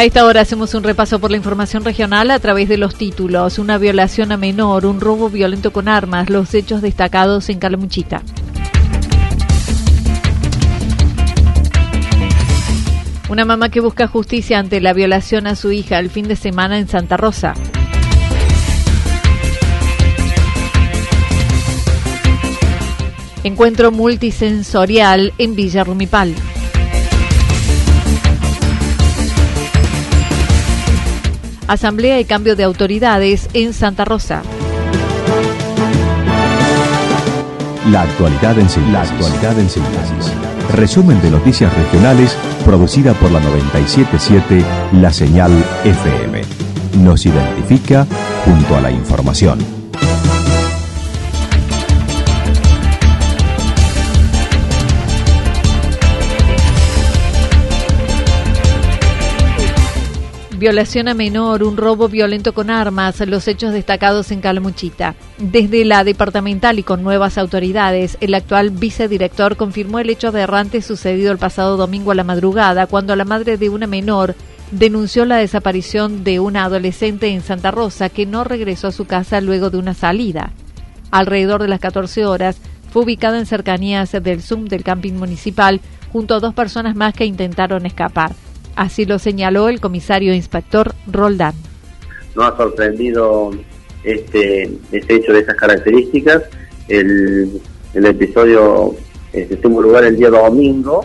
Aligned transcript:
A 0.00 0.04
esta 0.04 0.24
hora 0.24 0.40
hacemos 0.40 0.72
un 0.72 0.82
repaso 0.82 1.18
por 1.18 1.30
la 1.30 1.36
información 1.36 1.84
regional 1.84 2.30
a 2.30 2.38
través 2.38 2.70
de 2.70 2.78
los 2.78 2.94
títulos. 2.94 3.58
Una 3.58 3.76
violación 3.76 4.32
a 4.32 4.38
menor, 4.38 4.86
un 4.86 4.98
robo 4.98 5.28
violento 5.28 5.74
con 5.74 5.88
armas, 5.88 6.30
los 6.30 6.54
hechos 6.54 6.80
destacados 6.80 7.50
en 7.50 7.58
Calamuchita. 7.58 8.22
Una 13.28 13.44
mamá 13.44 13.68
que 13.68 13.80
busca 13.80 14.06
justicia 14.06 14.58
ante 14.58 14.80
la 14.80 14.94
violación 14.94 15.46
a 15.46 15.54
su 15.54 15.70
hija 15.70 15.98
el 15.98 16.08
fin 16.08 16.26
de 16.26 16.36
semana 16.36 16.78
en 16.78 16.88
Santa 16.88 17.18
Rosa. 17.18 17.52
Encuentro 23.44 23.92
multisensorial 23.92 25.34
en 25.36 25.54
Villa 25.54 25.84
Rumipal. 25.84 26.34
Asamblea 31.70 32.18
y 32.18 32.24
cambio 32.24 32.56
de 32.56 32.64
autoridades 32.64 33.48
en 33.54 33.72
Santa 33.72 34.04
Rosa. 34.04 34.42
La 37.92 38.02
actualidad 38.02 38.58
en 38.58 38.68
síntesis. 38.68 40.32
Resumen 40.74 41.22
de 41.22 41.30
noticias 41.30 41.72
regionales 41.72 42.36
producida 42.64 43.14
por 43.14 43.30
la 43.30 43.38
977 43.38 44.64
La 45.00 45.12
Señal 45.12 45.52
FM. 45.84 46.42
Nos 47.04 47.24
identifica 47.24 48.04
junto 48.44 48.76
a 48.76 48.80
la 48.80 48.90
información. 48.90 49.79
Violación 60.60 61.08
a 61.08 61.14
menor, 61.14 61.62
un 61.62 61.78
robo 61.78 62.10
violento 62.10 62.52
con 62.52 62.68
armas, 62.68 63.18
los 63.26 63.48
hechos 63.48 63.72
destacados 63.72 64.30
en 64.30 64.42
Calamuchita. 64.42 65.14
Desde 65.38 65.86
la 65.86 66.04
departamental 66.04 66.78
y 66.78 66.82
con 66.82 67.02
nuevas 67.02 67.38
autoridades, 67.38 68.18
el 68.20 68.34
actual 68.34 68.68
vicedirector 68.68 69.56
confirmó 69.56 70.00
el 70.00 70.10
hecho 70.10 70.28
aberrante 70.28 70.82
sucedido 70.82 71.32
el 71.32 71.38
pasado 71.38 71.78
domingo 71.78 72.10
a 72.10 72.14
la 72.14 72.24
madrugada, 72.24 72.86
cuando 72.86 73.16
la 73.16 73.24
madre 73.24 73.56
de 73.56 73.70
una 73.70 73.86
menor 73.86 74.34
denunció 74.70 75.24
la 75.24 75.38
desaparición 75.38 76.24
de 76.24 76.40
una 76.40 76.64
adolescente 76.64 77.28
en 77.28 77.40
Santa 77.40 77.70
Rosa 77.70 78.10
que 78.10 78.26
no 78.26 78.44
regresó 78.44 78.88
a 78.88 78.92
su 78.92 79.06
casa 79.06 79.40
luego 79.40 79.70
de 79.70 79.78
una 79.78 79.94
salida. 79.94 80.52
Alrededor 81.10 81.62
de 81.62 81.68
las 81.68 81.80
14 81.80 82.26
horas, 82.26 82.58
fue 82.92 83.04
ubicada 83.04 83.38
en 83.38 83.46
cercanías 83.46 84.12
del 84.12 84.42
Zoom 84.42 84.66
del 84.66 84.84
camping 84.84 85.14
municipal 85.14 85.80
junto 86.12 86.34
a 86.34 86.40
dos 86.40 86.52
personas 86.52 86.96
más 86.96 87.14
que 87.14 87.24
intentaron 87.24 87.86
escapar. 87.86 88.32
Así 88.80 89.04
lo 89.04 89.18
señaló 89.18 89.68
el 89.68 89.78
comisario 89.78 90.32
inspector 90.32 90.94
Roldán. 91.06 91.52
No 92.34 92.44
ha 92.44 92.56
sorprendido 92.56 93.50
este, 94.04 94.70
este 94.90 95.16
hecho 95.16 95.34
de 95.34 95.40
esas 95.40 95.54
características. 95.56 96.44
El, 96.88 97.60
episodio 97.92 98.94
este, 99.34 99.56
tuvo 99.56 99.82
lugar 99.82 100.04
el 100.04 100.16
día 100.16 100.30
domingo, 100.30 101.04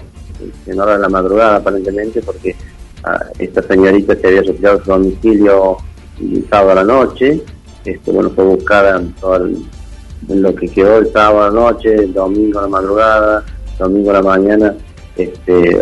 en 0.66 0.80
hora 0.80 0.94
de 0.94 1.00
la 1.00 1.10
madrugada 1.10 1.58
aparentemente, 1.58 2.22
porque 2.22 2.56
ah, 3.04 3.26
esta 3.40 3.62
señorita 3.62 4.16
se 4.16 4.26
había 4.26 4.44
retirado 4.44 4.82
su 4.82 4.92
domicilio 4.92 5.76
el 6.22 6.48
sábado 6.50 6.72
a 6.72 6.76
la 6.76 6.84
noche. 6.86 7.44
Este, 7.84 8.10
bueno, 8.10 8.30
fue 8.30 8.46
buscada 8.46 9.00
en, 9.00 9.12
todo 9.16 9.48
en 9.48 10.42
lo 10.42 10.56
que 10.56 10.70
quedó 10.70 11.00
el 11.00 11.12
sábado 11.12 11.42
a 11.42 11.50
la 11.50 11.72
noche, 11.74 11.94
el 11.94 12.14
domingo 12.14 12.60
a 12.60 12.62
la 12.62 12.68
madrugada, 12.70 13.46
domingo 13.78 14.12
a 14.12 14.14
la 14.14 14.22
mañana. 14.22 14.74
Este, 15.18 15.78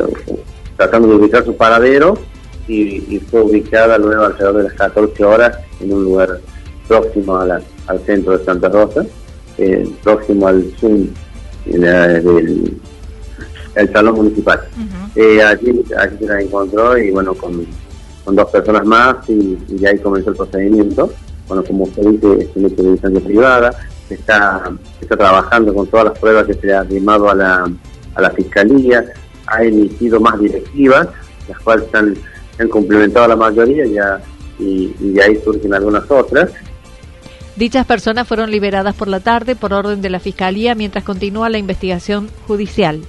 tratando 0.83 1.07
de 1.07 1.16
ubicar 1.16 1.45
su 1.45 1.55
paradero 1.55 2.17
y, 2.67 3.19
fue 3.29 3.41
ubicada 3.41 3.97
luego 3.97 4.23
alrededor 4.23 4.57
de 4.57 4.63
las 4.63 4.73
14 4.73 5.23
horas 5.23 5.57
en 5.79 5.94
un 5.94 6.03
lugar 6.03 6.39
próximo 6.88 7.38
al 7.38 7.99
centro 8.05 8.38
de 8.38 8.45
Santa 8.45 8.69
Rosa, 8.69 9.05
eh, 9.57 9.89
próximo 10.03 10.47
al 10.47 10.63
Zoom 10.79 11.07
del 11.66 12.77
el 13.75 13.91
salón 13.91 14.16
municipal. 14.16 14.61
Eh, 15.16 15.41
allí, 15.41 15.83
se 16.19 16.25
la 16.25 16.41
encontró 16.41 16.97
y 16.97 17.11
bueno, 17.11 17.33
con, 17.33 17.65
dos 18.25 18.50
personas 18.51 18.85
más 18.85 19.17
y, 19.27 19.57
y, 19.69 19.85
ahí 19.85 19.97
comenzó 20.00 20.29
el 20.29 20.35
procedimiento. 20.35 21.11
Bueno, 21.47 21.63
como 21.63 21.85
usted 21.85 22.03
dice, 22.03 22.44
es 22.44 22.50
un 22.55 22.65
hecho 22.65 22.83
de 22.83 22.91
distancia 22.91 23.21
privada, 23.21 23.75
está, 24.09 24.71
está 25.01 25.17
trabajando 25.17 25.73
con 25.73 25.88
todas 25.88 26.05
las 26.05 26.19
pruebas 26.19 26.45
que 26.45 26.53
se 26.53 26.67
le 26.67 26.73
ha 26.73 26.81
arrimado 26.81 27.29
a 27.29 27.35
la, 27.35 27.69
a 28.15 28.21
la 28.21 28.29
fiscalía, 28.31 29.05
ha 29.47 29.63
emitido 29.63 30.19
más 30.19 30.39
directivas, 30.39 31.07
las 31.47 31.59
cuales 31.59 31.85
han, 31.93 32.15
han 32.59 32.69
complementado 32.69 33.27
la 33.27 33.35
mayoría 33.35 33.85
ya, 33.85 34.21
y, 34.59 34.93
y 34.99 35.11
de 35.11 35.23
ahí 35.23 35.39
surgen 35.43 35.73
algunas 35.73 36.09
otras. 36.09 36.51
Dichas 37.55 37.85
personas 37.85 38.27
fueron 38.27 38.49
liberadas 38.49 38.95
por 38.95 39.07
la 39.07 39.19
tarde 39.19 39.55
por 39.55 39.73
orden 39.73 40.01
de 40.01 40.09
la 40.09 40.19
Fiscalía 40.19 40.73
mientras 40.73 41.03
continúa 41.03 41.49
la 41.49 41.59
investigación 41.59 42.29
judicial. 42.47 43.01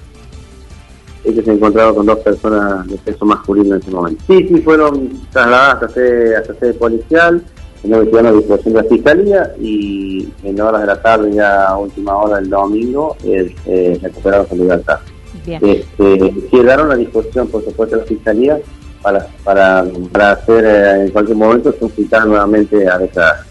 Ellos 1.23 1.43
se 1.43 1.53
encontraron 1.53 1.95
con 1.95 2.05
dos 2.05 2.19
personas 2.19 2.85
de 2.87 2.97
peso 2.97 3.25
masculino 3.25 3.75
en 3.75 3.81
ese 3.81 3.89
momento. 3.89 4.23
Sí, 4.27 4.47
sí, 4.47 4.61
fueron 4.61 5.09
trasladadas 5.31 5.73
hasta 5.75 5.89
sede, 5.89 6.35
hasta 6.35 6.53
sede 6.53 6.73
policial, 6.75 7.43
no 7.83 7.97
a 7.97 8.31
disposición 8.31 8.73
de 8.73 8.83
la 8.83 8.89
Fiscalía 8.89 9.51
y 9.59 10.27
en 10.43 10.61
horas 10.61 10.81
de 10.81 10.87
la 10.87 11.01
tarde, 11.01 11.31
ya 11.33 11.67
a 11.67 11.77
última 11.77 12.15
hora 12.15 12.37
del 12.37 12.49
domingo, 12.49 13.15
eh, 13.23 13.55
eh, 13.65 13.99
recuperaron 14.01 14.47
su 14.47 14.55
libertad. 14.55 14.99
Este, 15.47 16.33
quedaron 16.51 16.91
a 16.91 16.95
disposición, 16.95 17.47
por 17.47 17.63
supuesto, 17.63 17.95
de 17.95 18.01
la 18.01 18.07
Fiscalía 18.07 18.59
para, 19.01 19.27
para, 19.43 19.85
para 20.11 20.31
hacer 20.31 20.65
eh, 20.65 21.05
en 21.05 21.11
cualquier 21.11 21.37
momento 21.37 21.73
solicitar 21.79 22.25
nuevamente 22.25 22.89
a 22.89 22.97
declarar. 22.97 23.43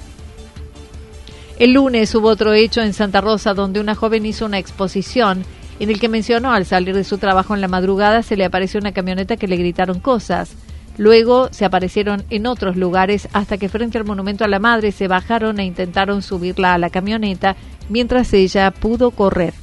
El 1.58 1.72
lunes 1.72 2.12
hubo 2.14 2.28
otro 2.28 2.52
hecho 2.52 2.82
en 2.82 2.92
Santa 2.92 3.20
Rosa 3.20 3.54
donde 3.54 3.78
una 3.78 3.94
joven 3.94 4.26
hizo 4.26 4.44
una 4.44 4.58
exposición 4.58 5.44
en 5.78 5.90
el 5.90 6.00
que 6.00 6.08
mencionó 6.08 6.52
al 6.52 6.66
salir 6.66 6.94
de 6.94 7.04
su 7.04 7.18
trabajo 7.18 7.54
en 7.54 7.60
la 7.60 7.68
madrugada 7.68 8.22
se 8.22 8.36
le 8.36 8.44
apareció 8.44 8.80
una 8.80 8.92
camioneta 8.92 9.36
que 9.36 9.48
le 9.48 9.56
gritaron 9.56 10.00
cosas. 10.00 10.56
Luego 10.96 11.48
se 11.50 11.64
aparecieron 11.64 12.24
en 12.30 12.46
otros 12.46 12.76
lugares 12.76 13.28
hasta 13.32 13.58
que 13.58 13.68
frente 13.68 13.98
al 13.98 14.04
monumento 14.04 14.44
a 14.44 14.48
la 14.48 14.60
madre 14.60 14.92
se 14.92 15.08
bajaron 15.08 15.58
e 15.58 15.64
intentaron 15.64 16.22
subirla 16.22 16.74
a 16.74 16.78
la 16.78 16.90
camioneta 16.90 17.56
mientras 17.88 18.32
ella 18.32 18.70
pudo 18.70 19.10
correr 19.10 19.54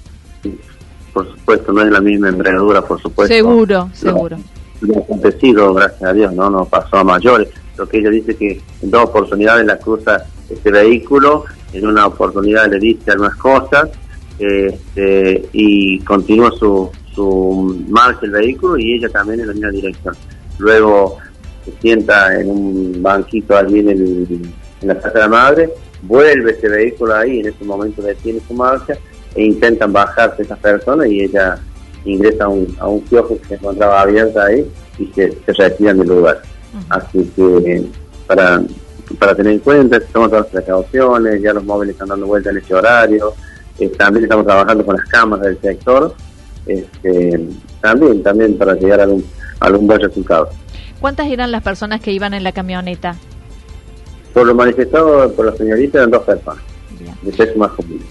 por 1.14 1.30
supuesto, 1.30 1.72
no 1.74 1.82
es 1.82 1.92
la 1.92 2.02
misma 2.02 2.30
envergadura, 2.30 2.82
por 2.82 3.02
supuesto. 3.02 3.34
Seguro, 3.34 3.90
seguro. 3.94 4.38
Ha 4.96 5.00
acontecido, 5.00 5.74
gracias 5.74 6.04
a 6.04 6.14
Dios, 6.14 6.34
no 6.34 6.50
no 6.50 6.66
pasó 6.66 6.98
a 6.98 7.04
mayores. 7.04 7.50
Lo 7.78 7.88
que 7.88 8.00
ella 8.00 8.10
dice 8.10 8.36
que 8.36 8.62
en 8.82 8.92
dos 8.92 9.06
oportunidades 9.06 9.66
la 9.66 9.78
cruza 9.78 10.26
este 10.50 10.72
vehículo, 10.72 11.46
en 11.74 11.88
una 11.88 12.08
oportunidad 12.08 12.70
le 12.70 12.80
dice 12.80 13.12
algunas 13.12 13.36
cosas 13.36 13.90
este, 14.40 15.50
y 15.54 16.00
continúa 16.00 16.52
su, 16.52 16.90
su 17.14 17.86
marcha 17.90 18.22
el 18.24 18.32
vehículo 18.32 18.78
y 18.78 18.96
ella 18.96 19.10
también 19.10 19.42
en 19.42 19.48
la 19.48 19.54
misma 19.54 19.70
dirección. 19.70 20.16
Luego 20.58 21.18
se 21.66 21.72
sienta 21.80 22.40
en 22.40 22.50
un 22.50 23.02
banquito 23.02 23.56
allí 23.56 23.80
en, 23.80 24.54
la 24.82 24.96
casa 24.96 25.12
de 25.12 25.20
la 25.20 25.28
madre, 25.28 25.70
vuelve 26.02 26.52
ese 26.54 26.68
vehículo 26.68 27.16
ahí, 27.16 27.40
en 27.40 27.48
ese 27.50 27.64
momento 27.64 28.02
detiene 28.02 28.42
su 28.48 28.54
marcha 28.56 28.98
e 29.36 29.44
intentan 29.44 29.94
bajarse 29.94 30.44
esas 30.44 30.60
personas 30.60 31.08
y 31.08 31.22
ella 31.22 31.58
ingresa 32.06 32.46
a 32.46 32.50
un, 32.50 32.76
a 32.80 32.88
un 32.88 33.02
kiosco 33.02 33.38
que 33.40 33.48
se 33.48 33.54
encontraba 33.56 34.02
abierto 34.02 34.42
ahí 34.42 34.70
y 34.98 35.08
se, 35.14 35.32
se 35.46 35.54
retiran 35.54 35.98
del 35.98 36.08
lugar. 36.08 36.42
Así 36.90 37.30
que 37.36 37.84
para, 38.28 38.62
para 39.20 39.36
tener 39.36 39.54
en 39.54 39.60
cuenta, 39.60 39.98
estamos 39.98 40.30
todas 40.30 40.46
las 40.46 40.54
precauciones, 40.54 41.42
ya 41.42 41.54
los 41.54 41.64
móviles 41.64 41.94
están 41.94 42.10
dando 42.10 42.28
vuelta 42.28 42.50
en 42.50 42.58
ese 42.58 42.74
horario, 42.74 43.34
eh, 43.80 43.90
también 43.90 44.24
estamos 44.24 44.46
trabajando 44.46 44.86
con 44.86 44.96
las 44.96 45.06
cámaras 45.06 45.46
del 45.46 45.60
sector, 45.62 46.16
este, 46.66 47.48
también, 47.82 48.24
también 48.24 48.58
para 48.58 48.76
llegar 48.76 49.00
a 49.02 49.04
algún, 49.04 49.26
a 49.60 49.66
algún 49.66 49.88
buen 49.88 50.00
resultado. 50.00 50.50
¿Cuántas 51.00 51.28
eran 51.28 51.52
las 51.52 51.64
personas 51.64 52.00
que 52.00 52.12
iban 52.12 52.34
en 52.34 52.44
la 52.44 52.52
camioneta? 52.52 53.16
Por 54.34 54.46
lo 54.46 54.56
manifestado 54.56 55.32
por 55.34 55.46
la 55.46 55.58
señorita 55.58 55.98
eran 55.98 56.12
dos 56.12 56.24
personas, 56.24 56.64
de 57.22 57.34
sexo 57.34 57.58
masculino. 57.58 58.06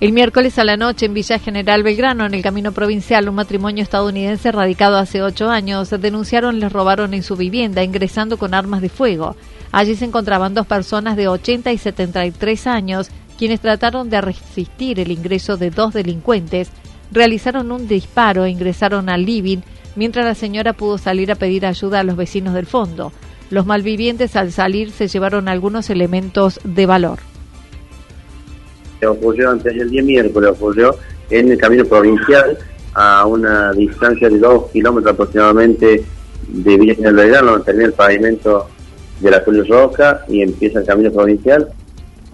El 0.00 0.12
miércoles 0.12 0.58
a 0.58 0.64
la 0.64 0.78
noche 0.78 1.04
en 1.04 1.12
Villa 1.12 1.38
General 1.38 1.82
Belgrano, 1.82 2.24
en 2.24 2.32
el 2.32 2.40
camino 2.40 2.72
provincial, 2.72 3.28
un 3.28 3.34
matrimonio 3.34 3.82
estadounidense 3.82 4.50
radicado 4.50 4.96
hace 4.96 5.20
ocho 5.20 5.50
años 5.50 5.90
denunciaron 5.90 6.58
les 6.58 6.72
robaron 6.72 7.12
en 7.12 7.22
su 7.22 7.36
vivienda 7.36 7.84
ingresando 7.84 8.38
con 8.38 8.54
armas 8.54 8.80
de 8.80 8.88
fuego. 8.88 9.36
Allí 9.72 9.94
se 9.96 10.06
encontraban 10.06 10.54
dos 10.54 10.66
personas 10.66 11.18
de 11.18 11.28
80 11.28 11.70
y 11.72 11.76
73 11.76 12.66
años 12.66 13.10
quienes 13.36 13.60
trataron 13.60 14.08
de 14.08 14.22
resistir 14.22 15.00
el 15.00 15.10
ingreso 15.10 15.58
de 15.58 15.68
dos 15.68 15.92
delincuentes, 15.92 16.70
realizaron 17.12 17.70
un 17.70 17.86
disparo 17.86 18.46
e 18.46 18.50
ingresaron 18.50 19.10
al 19.10 19.26
living 19.26 19.58
mientras 19.96 20.24
la 20.24 20.34
señora 20.34 20.72
pudo 20.72 20.96
salir 20.96 21.30
a 21.30 21.34
pedir 21.34 21.66
ayuda 21.66 22.00
a 22.00 22.04
los 22.04 22.16
vecinos 22.16 22.54
del 22.54 22.64
fondo. 22.64 23.12
Los 23.50 23.66
malvivientes 23.66 24.34
al 24.34 24.50
salir 24.50 24.92
se 24.92 25.08
llevaron 25.08 25.46
algunos 25.46 25.90
elementos 25.90 26.58
de 26.64 26.86
valor 26.86 27.29
ocurrió 29.06 29.50
antes 29.50 29.74
del 29.74 29.90
día 29.90 30.02
miércoles, 30.02 30.50
ocurrió 30.50 30.96
en 31.30 31.52
el 31.52 31.58
camino 31.58 31.84
provincial 31.84 32.58
a 32.94 33.24
una 33.26 33.72
distancia 33.72 34.28
de 34.28 34.38
dos 34.38 34.70
kilómetros 34.70 35.14
aproximadamente 35.14 36.04
de 36.48 36.76
Villa 36.76 36.94
General 36.94 37.14
Belgrano, 37.14 37.50
donde 37.52 37.64
termina 37.64 37.86
el 37.86 37.92
pavimento 37.92 38.68
de 39.20 39.30
la 39.30 39.40
Julio 39.40 39.64
Roca 39.68 40.24
y 40.28 40.42
empieza 40.42 40.80
el 40.80 40.86
camino 40.86 41.12
provincial, 41.12 41.68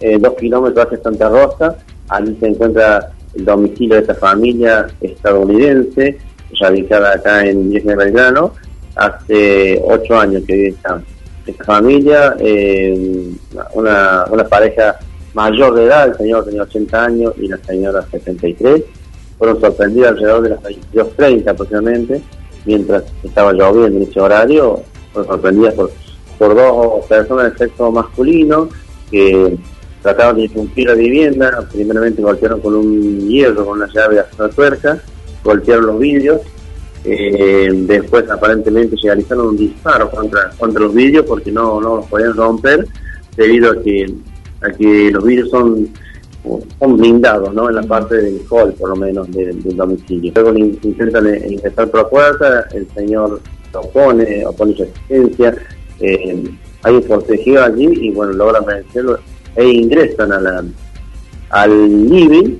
eh, 0.00 0.18
dos 0.18 0.34
kilómetros 0.34 0.86
hacia 0.86 1.02
Santa 1.02 1.28
Rosa, 1.28 1.76
allí 2.08 2.36
se 2.40 2.46
encuentra 2.46 3.10
el 3.34 3.44
domicilio 3.44 3.96
de 3.96 4.00
esta 4.02 4.14
familia 4.14 4.86
estadounidense, 5.00 6.18
radicada 6.58 7.14
acá 7.14 7.44
en 7.44 7.68
Villa 7.68 7.80
General 7.80 8.06
Belgrano, 8.06 8.52
hace 8.94 9.82
ocho 9.84 10.18
años 10.18 10.42
que 10.46 10.54
vive 10.54 10.68
esta, 10.68 11.02
esta 11.46 11.64
familia, 11.64 12.34
eh, 12.38 13.30
una, 13.74 14.24
una 14.30 14.44
pareja 14.44 14.96
mayor 15.36 15.74
de 15.74 15.84
edad, 15.84 16.08
el 16.08 16.16
señor 16.16 16.46
tenía 16.46 16.62
80 16.62 17.04
años 17.04 17.34
y 17.36 17.46
la 17.46 17.58
señora 17.58 18.02
73. 18.10 18.82
Fueron 19.36 19.60
sorprendidos 19.60 20.08
alrededor 20.08 20.42
de 20.42 20.48
las 20.48 20.62
22.30 20.62 21.48
aproximadamente, 21.50 22.22
mientras 22.64 23.04
estaba 23.22 23.52
lloviendo 23.52 23.98
en 23.98 24.08
ese 24.08 24.18
horario, 24.18 24.80
fueron 25.12 25.30
sorprendidas 25.32 25.74
por, 25.74 25.90
por 26.38 26.54
dos 26.54 27.04
personas 27.04 27.52
de 27.52 27.58
sexo 27.58 27.92
masculino 27.92 28.70
que 29.10 29.58
trataban 30.00 30.36
de 30.36 30.44
irrumpir 30.44 30.88
la 30.88 30.94
vivienda, 30.94 31.68
primeramente 31.70 32.22
golpearon 32.22 32.60
con 32.62 32.74
un 32.74 33.28
hierro, 33.28 33.66
con 33.66 33.82
una 33.82 33.92
llave 33.92 34.14
de 34.16 34.22
la 34.38 34.48
tuerca, 34.48 34.98
golpearon 35.44 35.86
los 35.86 35.98
vidrios, 35.98 36.40
eh, 37.04 37.68
después 37.72 38.28
aparentemente 38.30 38.96
realizaron 39.02 39.48
un 39.48 39.56
disparo 39.58 40.10
contra, 40.10 40.48
contra 40.58 40.80
los 40.80 40.94
vidrios 40.94 41.26
porque 41.26 41.52
no, 41.52 41.78
no 41.78 41.96
los 41.96 42.06
podían 42.06 42.34
romper 42.34 42.86
debido 43.36 43.72
a 43.72 43.82
que 43.82 44.06
a 44.66 44.76
que 44.76 45.10
los 45.10 45.24
vidrios 45.24 45.50
son, 45.50 45.88
son 46.78 46.96
blindados, 46.96 47.52
¿no? 47.54 47.68
En 47.68 47.76
la 47.76 47.82
parte 47.82 48.16
del 48.16 48.40
hall, 48.50 48.72
por 48.74 48.90
lo 48.90 48.96
menos, 48.96 49.30
del, 49.30 49.62
domicilio. 49.76 50.32
Luego 50.34 50.56
intentan 50.56 51.26
eh, 51.26 51.46
ingresar 51.48 51.88
por 51.88 52.02
la 52.02 52.08
puerta, 52.08 52.68
el 52.72 52.86
señor 52.94 53.40
se 53.70 53.78
opone, 53.78 54.46
opone 54.46 54.74
resistencia, 54.74 55.54
eh, 56.00 56.44
hay 56.82 56.94
un 56.94 57.02
forcejeo 57.02 57.64
allí 57.64 57.88
y, 58.00 58.10
bueno, 58.12 58.32
logran 58.32 58.64
vencerlo 58.64 59.18
e 59.56 59.66
ingresan 59.66 60.32
a 60.32 60.40
la, 60.40 60.64
al 61.50 62.08
living. 62.08 62.58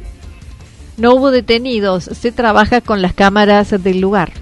No 0.97 1.15
hubo 1.15 1.31
detenidos, 1.31 2.05
se 2.05 2.33
trabaja 2.33 2.81
con 2.81 3.03
las 3.03 3.13
cámaras 3.13 3.83
del 3.83 4.01
lugar. 4.01 4.33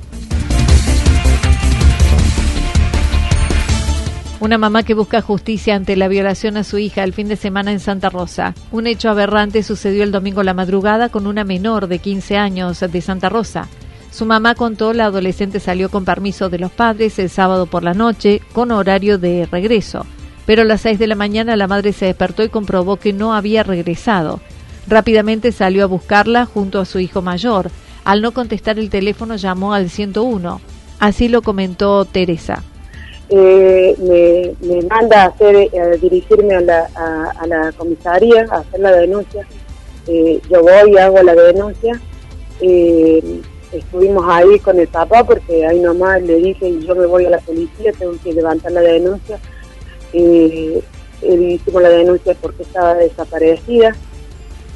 Una 4.40 4.58
mamá 4.58 4.82
que 4.82 4.94
busca 4.94 5.22
justicia 5.22 5.76
ante 5.76 5.96
la 5.96 6.08
violación 6.08 6.56
a 6.56 6.64
su 6.64 6.78
hija 6.78 7.04
el 7.04 7.12
fin 7.12 7.28
de 7.28 7.36
semana 7.36 7.70
en 7.70 7.78
Santa 7.78 8.10
Rosa. 8.10 8.52
Un 8.72 8.88
hecho 8.88 9.08
aberrante 9.08 9.62
sucedió 9.62 10.02
el 10.02 10.10
domingo 10.10 10.42
la 10.42 10.54
madrugada 10.54 11.08
con 11.08 11.28
una 11.28 11.44
menor 11.44 11.86
de 11.86 12.00
15 12.00 12.36
años 12.36 12.80
de 12.80 13.00
Santa 13.00 13.28
Rosa. 13.28 13.68
Su 14.10 14.26
mamá 14.26 14.56
contó 14.56 14.92
la 14.92 15.06
adolescente 15.06 15.60
salió 15.60 15.88
con 15.88 16.04
permiso 16.04 16.50
de 16.50 16.58
los 16.58 16.72
padres 16.72 17.18
el 17.20 17.30
sábado 17.30 17.66
por 17.66 17.84
la 17.84 17.94
noche 17.94 18.42
con 18.52 18.72
horario 18.72 19.18
de 19.18 19.46
regreso. 19.50 20.04
Pero 20.46 20.62
a 20.62 20.66
las 20.66 20.80
6 20.82 20.98
de 20.98 21.06
la 21.06 21.14
mañana 21.14 21.56
la 21.56 21.68
madre 21.68 21.92
se 21.92 22.06
despertó 22.06 22.42
y 22.42 22.48
comprobó 22.48 22.96
que 22.96 23.12
no 23.12 23.34
había 23.34 23.62
regresado. 23.62 24.40
Rápidamente 24.88 25.52
salió 25.52 25.84
a 25.84 25.86
buscarla 25.86 26.44
junto 26.44 26.80
a 26.80 26.84
su 26.84 26.98
hijo 26.98 27.22
mayor. 27.22 27.70
Al 28.04 28.20
no 28.20 28.32
contestar 28.32 28.80
el 28.80 28.90
teléfono 28.90 29.36
llamó 29.36 29.74
al 29.74 29.90
101. 29.90 30.60
Así 30.98 31.28
lo 31.28 31.40
comentó 31.40 32.04
Teresa 32.04 32.62
eh, 33.28 34.54
me, 34.60 34.82
manda 34.82 35.22
a, 35.22 35.26
hacer, 35.26 35.56
eh, 35.56 35.80
a 35.80 35.88
dirigirme 35.96 36.54
a 36.54 36.60
la, 36.60 36.88
a, 37.38 37.46
la 37.46 37.72
comisaría 37.72 38.46
a 38.50 38.58
hacer 38.58 38.80
la 38.80 38.92
denuncia. 38.92 39.46
Eh, 40.06 40.40
yo 40.50 40.62
voy 40.62 40.92
y 40.92 40.98
hago 40.98 41.22
la 41.22 41.34
denuncia. 41.34 42.00
Eh, 42.60 43.40
estuvimos 43.72 44.24
ahí 44.28 44.58
con 44.60 44.78
el 44.78 44.88
papá 44.88 45.24
porque 45.24 45.66
ahí 45.66 45.80
nomás 45.80 46.22
le 46.22 46.36
dije 46.36 46.80
yo 46.80 46.94
me 46.94 47.06
voy 47.06 47.24
a 47.24 47.30
la 47.30 47.38
policía, 47.38 47.92
tengo 47.98 48.14
que 48.22 48.32
levantar 48.32 48.72
la 48.72 48.82
denuncia. 48.82 49.38
Eh, 50.12 50.82
hicimos 51.22 51.82
la 51.82 51.88
denuncia 51.88 52.36
porque 52.40 52.62
estaba 52.62 52.94
desaparecida. 52.94 53.96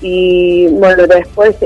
Y 0.00 0.68
bueno, 0.68 1.06
después 1.06 1.56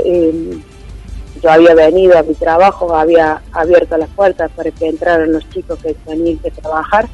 yo 1.42 1.50
había 1.50 1.75
venido 1.75 2.16
a 2.16 2.22
mi 2.22 2.34
trabajo, 2.34 2.94
había 2.94 3.42
abierto 3.52 3.96
las 3.96 4.08
puertas 4.11 4.50
para 4.52 4.70
que 4.70 4.87
entraran 4.87 5.32
los 5.32 5.49
chicos 5.50 5.78
que 5.82 5.94
tenían 5.94 6.38
que 6.38 6.50
trabajar. 6.52 7.08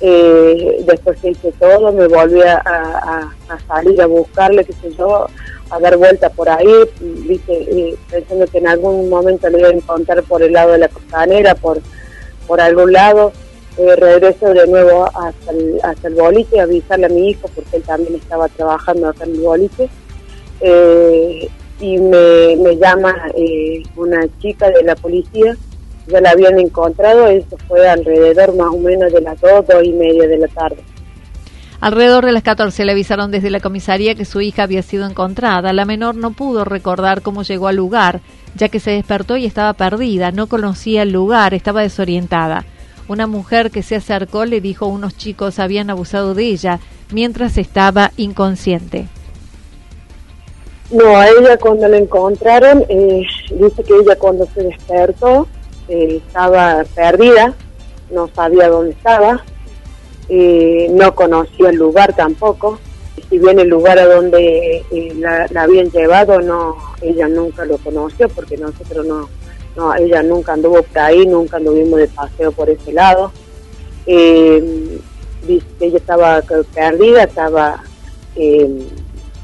Eh, 0.00 0.82
después 0.86 1.18
que 1.20 1.30
hice 1.30 1.52
todo, 1.58 1.92
me 1.92 2.06
volví 2.06 2.40
a, 2.42 3.30
salir 3.66 4.00
a 4.00 4.06
buscarle, 4.06 4.64
qué 4.64 4.72
sé 4.74 4.94
yo, 4.96 5.26
a 5.68 5.78
dar 5.80 5.96
vuelta 5.96 6.30
por 6.30 6.48
ahí, 6.48 6.72
¿viste? 7.00 7.96
pensando 8.10 8.46
que 8.46 8.58
en 8.58 8.68
algún 8.68 9.10
momento 9.10 9.48
le 9.48 9.58
iba 9.58 9.68
a 9.68 9.72
encontrar 9.72 10.22
por 10.22 10.42
el 10.42 10.52
lado 10.52 10.72
de 10.72 10.78
la 10.78 10.88
costanera, 10.88 11.54
por, 11.54 11.80
por 12.46 12.60
algún 12.60 12.92
lado. 12.92 13.32
Eh, 13.76 13.96
regreso 13.96 14.52
de 14.52 14.66
nuevo 14.66 15.06
hasta 15.06 15.52
el, 15.52 15.80
hasta 15.82 16.08
el 16.08 16.14
boliche, 16.14 16.60
avisarle 16.60 17.06
a 17.06 17.08
mi 17.08 17.30
hijo, 17.30 17.48
porque 17.54 17.76
él 17.76 17.82
también 17.82 18.14
estaba 18.16 18.48
trabajando 18.48 19.08
acá 19.08 19.24
en 19.24 19.36
el 19.36 19.40
boliche. 19.40 19.88
Eh, 20.60 21.48
y 21.80 21.98
me, 21.98 22.56
me 22.56 22.76
llama 22.76 23.14
eh, 23.34 23.82
una 23.96 24.20
chica 24.40 24.70
de 24.70 24.82
la 24.82 24.94
policía, 24.94 25.56
ya 26.06 26.20
la 26.20 26.30
habían 26.30 26.58
encontrado, 26.58 27.26
eso 27.26 27.56
fue 27.68 27.88
alrededor 27.88 28.54
más 28.54 28.68
o 28.68 28.78
menos 28.78 29.12
de 29.12 29.20
las 29.20 29.40
dos, 29.40 29.66
dos 29.66 29.84
y 29.84 29.92
media 29.92 30.26
de 30.28 30.38
la 30.38 30.48
tarde. 30.48 30.82
Alrededor 31.80 32.26
de 32.26 32.32
las 32.32 32.42
14 32.42 32.84
le 32.84 32.92
avisaron 32.92 33.30
desde 33.30 33.48
la 33.48 33.60
comisaría 33.60 34.14
que 34.14 34.26
su 34.26 34.42
hija 34.42 34.64
había 34.64 34.82
sido 34.82 35.06
encontrada. 35.06 35.72
La 35.72 35.86
menor 35.86 36.14
no 36.14 36.32
pudo 36.32 36.66
recordar 36.66 37.22
cómo 37.22 37.42
llegó 37.42 37.68
al 37.68 37.76
lugar, 37.76 38.20
ya 38.54 38.68
que 38.68 38.80
se 38.80 38.90
despertó 38.90 39.38
y 39.38 39.46
estaba 39.46 39.72
perdida, 39.72 40.30
no 40.30 40.46
conocía 40.46 41.02
el 41.02 41.12
lugar, 41.12 41.54
estaba 41.54 41.80
desorientada. 41.80 42.66
Una 43.08 43.26
mujer 43.26 43.70
que 43.70 43.82
se 43.82 43.96
acercó 43.96 44.44
le 44.44 44.60
dijo 44.60 44.86
unos 44.86 45.16
chicos 45.16 45.58
habían 45.58 45.88
abusado 45.88 46.34
de 46.34 46.44
ella 46.44 46.80
mientras 47.12 47.56
estaba 47.56 48.12
inconsciente. 48.18 49.08
No, 50.90 51.16
a 51.16 51.28
ella 51.28 51.56
cuando 51.56 51.86
la 51.86 51.98
encontraron, 51.98 52.84
eh, 52.88 53.22
dice 53.52 53.84
que 53.84 53.94
ella 53.94 54.16
cuando 54.16 54.46
se 54.52 54.64
despertó 54.64 55.46
eh, 55.88 56.20
estaba 56.26 56.84
perdida, 56.96 57.54
no 58.10 58.28
sabía 58.34 58.68
dónde 58.68 58.90
estaba, 58.90 59.44
eh, 60.28 60.88
no 60.90 61.14
conocía 61.14 61.70
el 61.70 61.76
lugar 61.76 62.16
tampoco. 62.16 62.80
Si 63.28 63.38
bien 63.38 63.60
el 63.60 63.68
lugar 63.68 64.00
a 64.00 64.06
donde 64.06 64.84
la, 65.18 65.46
habían 65.62 65.90
llevado, 65.92 66.40
no, 66.40 66.76
ella 67.00 67.28
nunca 67.28 67.64
lo 67.64 67.78
conoció 67.78 68.28
porque 68.28 68.56
nosotros 68.56 69.06
no, 69.06 69.28
no, 69.76 69.94
ella 69.94 70.24
nunca 70.24 70.54
anduvo 70.54 70.82
por 70.82 70.98
ahí, 70.98 71.24
nunca 71.24 71.58
anduvimos 71.58 72.00
de 72.00 72.08
paseo 72.08 72.50
por 72.50 72.68
ese 72.68 72.92
lado. 72.92 73.30
dice 74.06 75.66
que 75.78 75.86
ella 75.86 75.98
estaba 75.98 76.42
perdida, 76.74 77.22
estaba 77.22 77.84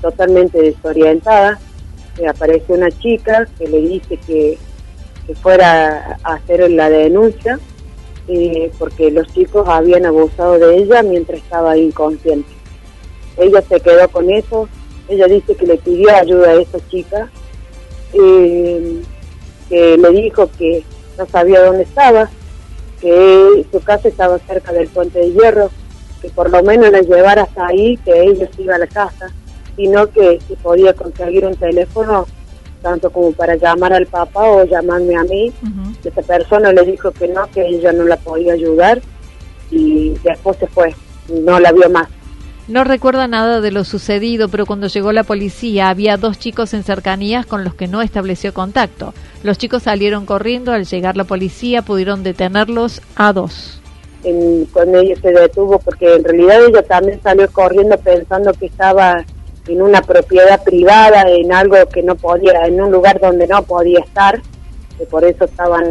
totalmente 0.01 0.61
desorientada. 0.61 1.59
aparece 2.29 2.73
una 2.73 2.91
chica 2.91 3.47
que 3.59 3.69
le 3.69 3.79
dice 3.79 4.17
que, 4.27 4.59
que 5.27 5.35
fuera 5.35 6.19
a 6.23 6.35
hacer 6.35 6.71
la 6.71 6.89
denuncia 6.89 7.59
eh, 8.29 8.73
porque 8.79 9.11
los 9.13 9.29
chicos 9.29 9.69
habían 9.69 10.05
abusado 10.05 10.59
de 10.59 10.79
ella 10.79 11.03
mientras 11.03 11.39
estaba 11.39 11.77
inconsciente. 11.77 12.49
Ella 13.37 13.63
se 13.63 13.81
quedó 13.81 14.09
con 14.09 14.31
eso, 14.31 14.69
ella 15.09 15.27
dice 15.27 15.55
que 15.55 15.67
le 15.67 15.77
pidió 15.77 16.15
ayuda 16.15 16.49
a 16.51 16.55
esa 16.55 16.79
chica, 16.89 17.31
eh, 18.15 19.03
que 19.69 19.97
le 19.97 20.11
dijo 20.11 20.51
que 20.59 20.83
no 21.19 21.27
sabía 21.27 21.63
dónde 21.63 21.85
estaba, 21.85 22.29
que 23.01 23.65
su 23.71 23.81
casa 23.81 24.09
estaba 24.09 24.39
cerca 24.41 24.73
del 24.73 24.89
puente 24.89 25.21
de 25.21 25.33
hierro, 25.33 25.71
que 26.21 26.29
por 26.31 26.51
lo 26.51 26.63
menos 26.65 26.91
la 26.91 27.03
llevara 27.03 27.43
hasta 27.43 27.69
ahí, 27.69 27.97
que 27.99 28.23
ella 28.23 28.49
se 28.57 28.63
iba 28.63 28.75
a 28.75 28.79
la 28.79 28.89
casa, 28.89 29.33
sino 29.77 30.07
que 30.09 30.39
si 30.49 30.57
podía 30.57 30.93
conseguir 30.95 31.45
un 31.45 31.55
teléfono 31.55 32.27
tanto 32.83 33.11
como 33.11 33.33
para 33.33 33.57
llamar 33.57 33.93
al 33.93 34.07
papá 34.07 34.43
o 34.45 34.65
llamarme 34.65 35.17
a 35.17 35.25
mí. 35.25 35.53
Esa 36.05 36.23
persona 36.23 36.73
le 36.73 36.83
dijo 36.83 37.11
que 37.11 37.27
no, 37.29 37.51
que 37.51 37.67
ella 37.67 37.93
no 37.93 38.05
la 38.05 38.17
podía 38.17 38.53
ayudar 38.53 39.01
y 39.71 40.11
después 40.23 40.57
se 40.59 40.69
fue, 40.69 40.95
no 41.29 41.59
la 41.59 41.73
vio 41.73 41.91
más. 41.91 42.09
No 42.69 42.83
recuerda 42.83 43.29
nada 43.29 43.61
de 43.61 43.71
lo 43.71 43.85
sucedido, 43.85 44.49
pero 44.49 44.67
cuando 44.67 44.89
llegó 44.89 45.13
la 45.13 45.23
policía 45.23 45.89
había 45.89 46.17
dos 46.17 46.39
chicos 46.39 46.75
en 46.75 46.83
cercanías 46.83 47.47
con 47.47 47.63
los 47.63 47.75
que 47.75 47.87
no 47.87 48.03
estableció 48.03 48.53
contacto. 48.53 49.15
Los 49.45 49.59
chicos 49.59 49.85
salieron 49.85 50.27
corriendo, 50.27 50.73
al 50.73 50.85
llegar 50.85 51.17
la 51.17 51.25
policía 51.25 51.83
pudieron 51.83 52.25
detenerlos 52.25 53.03
a 53.15 53.33
dos. 53.33 53.81
cuando 54.73 54.99
ella 54.99 55.15
se 55.21 55.31
detuvo, 55.31 55.79
porque 55.79 56.15
en 56.15 56.25
realidad 56.25 56.65
ella 56.67 56.83
también 56.83 57.21
salió 57.23 57.49
corriendo 57.53 57.97
pensando 57.99 58.53
que 58.53 58.67
estaba 58.67 59.25
en 59.69 59.83
una 59.83 60.03
propiedad 60.03 60.63
privada, 60.63 61.23
en 61.29 61.53
algo 61.53 61.77
que 61.93 62.03
no 62.03 62.15
podía, 62.15 62.67
en 62.67 62.81
un 62.81 62.91
lugar 62.91 63.21
donde 63.21 63.47
no 63.47 63.63
podía 63.63 64.01
estar, 64.01 64.41
que 64.99 65.07
por 65.07 65.25
eso 65.25 65.45
estaban 65.45 65.85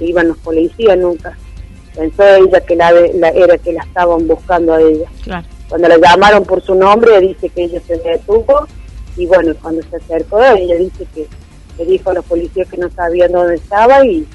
iban 0.00 0.28
los 0.28 0.38
policías 0.38 0.96
nunca. 0.98 1.36
Pensó 1.94 2.24
ella 2.24 2.60
que 2.60 2.76
la, 2.76 2.90
era 2.90 3.58
que 3.58 3.72
la 3.72 3.82
estaban 3.82 4.26
buscando 4.26 4.74
a 4.74 4.80
ella. 4.80 5.08
Cuando 5.68 5.88
la 5.88 5.98
llamaron 5.98 6.44
por 6.44 6.62
su 6.62 6.74
nombre, 6.74 7.20
dice 7.20 7.48
que 7.48 7.64
ella 7.64 7.80
se 7.86 7.96
detuvo 7.98 8.66
y 9.16 9.26
bueno, 9.26 9.54
cuando 9.60 9.82
se 9.90 9.96
acercó, 9.96 10.42
ella 10.42 10.76
dice 10.76 11.06
que 11.14 11.26
le 11.78 11.84
dijo 11.84 12.10
a 12.10 12.14
los 12.14 12.24
policías 12.24 12.68
que 12.68 12.76
no 12.78 12.90
sabían 12.90 13.32
dónde 13.32 13.56
estaba 13.56 14.04
y 14.04 14.26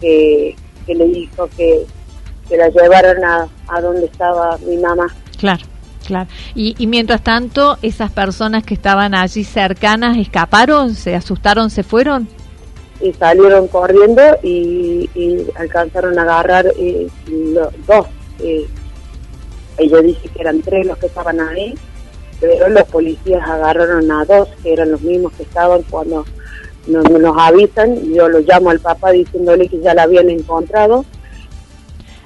que, 0.00 0.56
le 0.86 1.04
dijo 1.06 1.48
que, 1.56 1.84
que 2.48 2.56
la 2.56 2.68
llevaran 2.68 3.24
a, 3.24 3.48
a 3.68 3.80
donde 3.80 4.06
estaba 4.06 4.58
mi 4.58 4.76
mamá. 4.76 5.06
Claro. 5.38 5.64
Claro. 6.06 6.28
Y, 6.54 6.86
mientras 6.86 7.22
tanto, 7.22 7.78
esas 7.82 8.12
personas 8.12 8.62
que 8.62 8.74
estaban 8.74 9.12
allí 9.12 9.42
cercanas 9.42 10.16
escaparon, 10.18 10.94
se 10.94 11.16
asustaron, 11.16 11.68
se 11.68 11.82
fueron. 11.82 12.28
Y 13.00 13.12
salieron 13.12 13.66
corriendo 13.66 14.22
y, 14.42 15.10
alcanzaron 15.56 16.16
a 16.18 16.22
agarrar 16.22 16.66
eh, 16.78 17.08
los 17.26 17.72
dos. 17.86 18.06
Eh, 18.38 18.66
ella 19.78 20.00
dice 20.00 20.28
que 20.28 20.40
eran 20.40 20.62
tres 20.62 20.86
los 20.86 20.96
que 20.98 21.06
estaban 21.06 21.40
ahí, 21.40 21.74
pero 22.40 22.68
los 22.68 22.84
policías 22.84 23.42
agarraron 23.42 24.10
a 24.12 24.24
dos, 24.24 24.48
que 24.62 24.72
eran 24.72 24.92
los 24.92 25.00
mismos 25.00 25.32
que 25.32 25.42
estaban 25.42 25.82
cuando 25.90 26.24
nos, 26.86 27.10
nos 27.10 27.36
avisan. 27.36 28.14
Yo 28.14 28.28
lo 28.28 28.38
llamo 28.38 28.70
al 28.70 28.78
papá 28.78 29.10
diciéndole 29.10 29.68
que 29.68 29.80
ya 29.80 29.92
la 29.92 30.04
habían 30.04 30.30
encontrado 30.30 31.04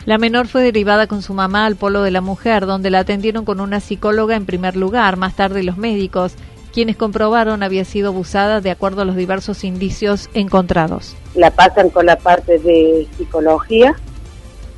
la 0.07 0.17
menor 0.17 0.49
fue 0.49 0.63
derivada 0.63 1.07
con 1.07 1.23
su 1.23 1.35
mamá 1.35 1.67
al 1.67 1.77
polo 1.77 2.03
de 2.03 2.11
la 2.11 2.23
mujer, 2.23 2.65
donde 2.65 2.91
la 2.91 3.01
atendieron 3.01 3.45
con 3.45 3.61
una 3.61 3.81
psicóloga 3.81 4.35
en 4.35 4.47
primer 4.47 4.77
lugar, 4.77 5.17
más 5.17 5.37
tarde 5.37 5.63
los 5.63 5.77
médicos, 5.77 6.35
quienes 6.73 6.97
comprobaron 6.97 7.63
había 7.63 7.85
sido 7.85 8.09
abusada 8.09 8.61
de 8.61 8.71
acuerdo 8.71 9.03
a 9.03 9.05
los 9.05 9.17
diversos 9.17 9.63
indicios 9.63 10.31
encontrados. 10.33 11.17
La 11.35 11.51
pasan 11.51 11.91
con 11.91 12.07
la 12.07 12.17
parte 12.17 12.59
de 12.59 13.07
psicología. 13.17 13.95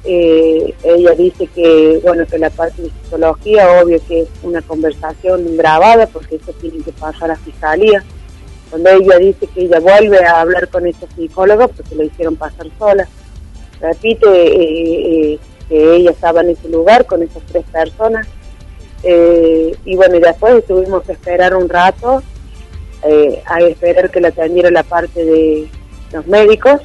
Eh, 0.05 0.75
ella 0.83 1.13
dice 1.13 1.47
que, 1.47 2.01
bueno, 2.03 2.27
que 2.27 2.39
la 2.39 2.51
parte 2.51 2.83
de 2.83 2.91
psicología, 2.91 3.81
obvio 3.81 4.01
que 4.09 4.23
es 4.23 4.29
una 4.43 4.61
conversación 4.63 5.57
grabada, 5.57 6.07
porque 6.09 6.37
eso 6.37 6.53
tiene 6.61 6.83
que 6.83 6.93
pasar 6.93 7.25
a 7.25 7.35
la 7.35 7.37
fiscalía. 7.37 8.03
Cuando 8.71 8.91
ella 8.91 9.19
dice 9.19 9.47
que 9.47 9.67
ella 9.67 9.79
vuelve 9.79 10.25
a 10.25 10.41
hablar 10.41 10.67
con 10.69 10.87
esa 10.87 11.07
psicóloga, 11.15 11.69
porque 11.69 11.95
la 11.95 12.05
hicieron 12.05 12.35
pasar 12.35 12.67
sola 12.79 13.07
repite 13.83 14.27
eh, 14.29 15.33
eh, 15.33 15.39
que 15.69 15.97
ella 15.97 16.13
estaba 16.13 16.41
en 16.41 16.51
ese 16.51 16.69
lugar 16.69 17.05
con 17.05 17.23
esas 17.23 17.43
tres 17.45 17.65
personas. 17.65 18.27
Eh, 19.03 19.77
y 19.85 19.97
bueno, 19.97 20.17
y 20.17 20.21
después 20.21 20.65
tuvimos 20.67 21.03
que 21.03 21.13
esperar 21.13 21.57
un 21.57 21.69
rato 21.69 22.23
a 23.47 23.61
esperar 23.63 24.11
que 24.13 24.21
la 24.21 24.29
atendiera 24.29 24.71
la 24.71 24.85
parte 24.85 25.25
de 25.25 25.69
los 26.13 26.27
médicos. 26.29 26.81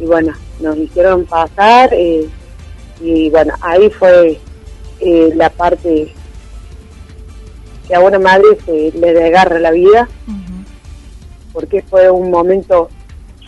Y 0.00 0.04
bueno, 0.04 0.34
nos 0.60 0.76
hicieron 0.76 1.24
pasar 1.26 1.94
y 1.94 3.30
bueno, 3.30 3.54
ahí 3.60 3.88
fue 3.90 4.40
la 5.00 5.48
parte 5.50 6.12
que 7.86 7.94
a 7.94 8.00
una 8.00 8.18
madre 8.18 8.58
se 8.66 8.90
le 8.98 9.14
desgarra 9.14 9.60
la 9.60 9.70
vida, 9.70 10.08
porque 11.52 11.82
fue 11.82 12.10
un 12.10 12.30
momento 12.30 12.88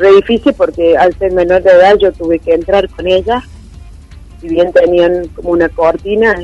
re 0.01 0.13
difícil 0.17 0.55
porque 0.55 0.97
al 0.97 1.15
ser 1.19 1.33
menor 1.33 1.63
de 1.63 1.71
edad 1.71 1.97
yo 1.99 2.11
tuve 2.13 2.39
que 2.39 2.55
entrar 2.55 2.89
con 2.89 3.07
ella, 3.07 3.43
si 4.41 4.49
bien 4.49 4.73
tenían 4.73 5.29
como 5.29 5.51
una 5.51 5.69
cortina, 5.69 6.35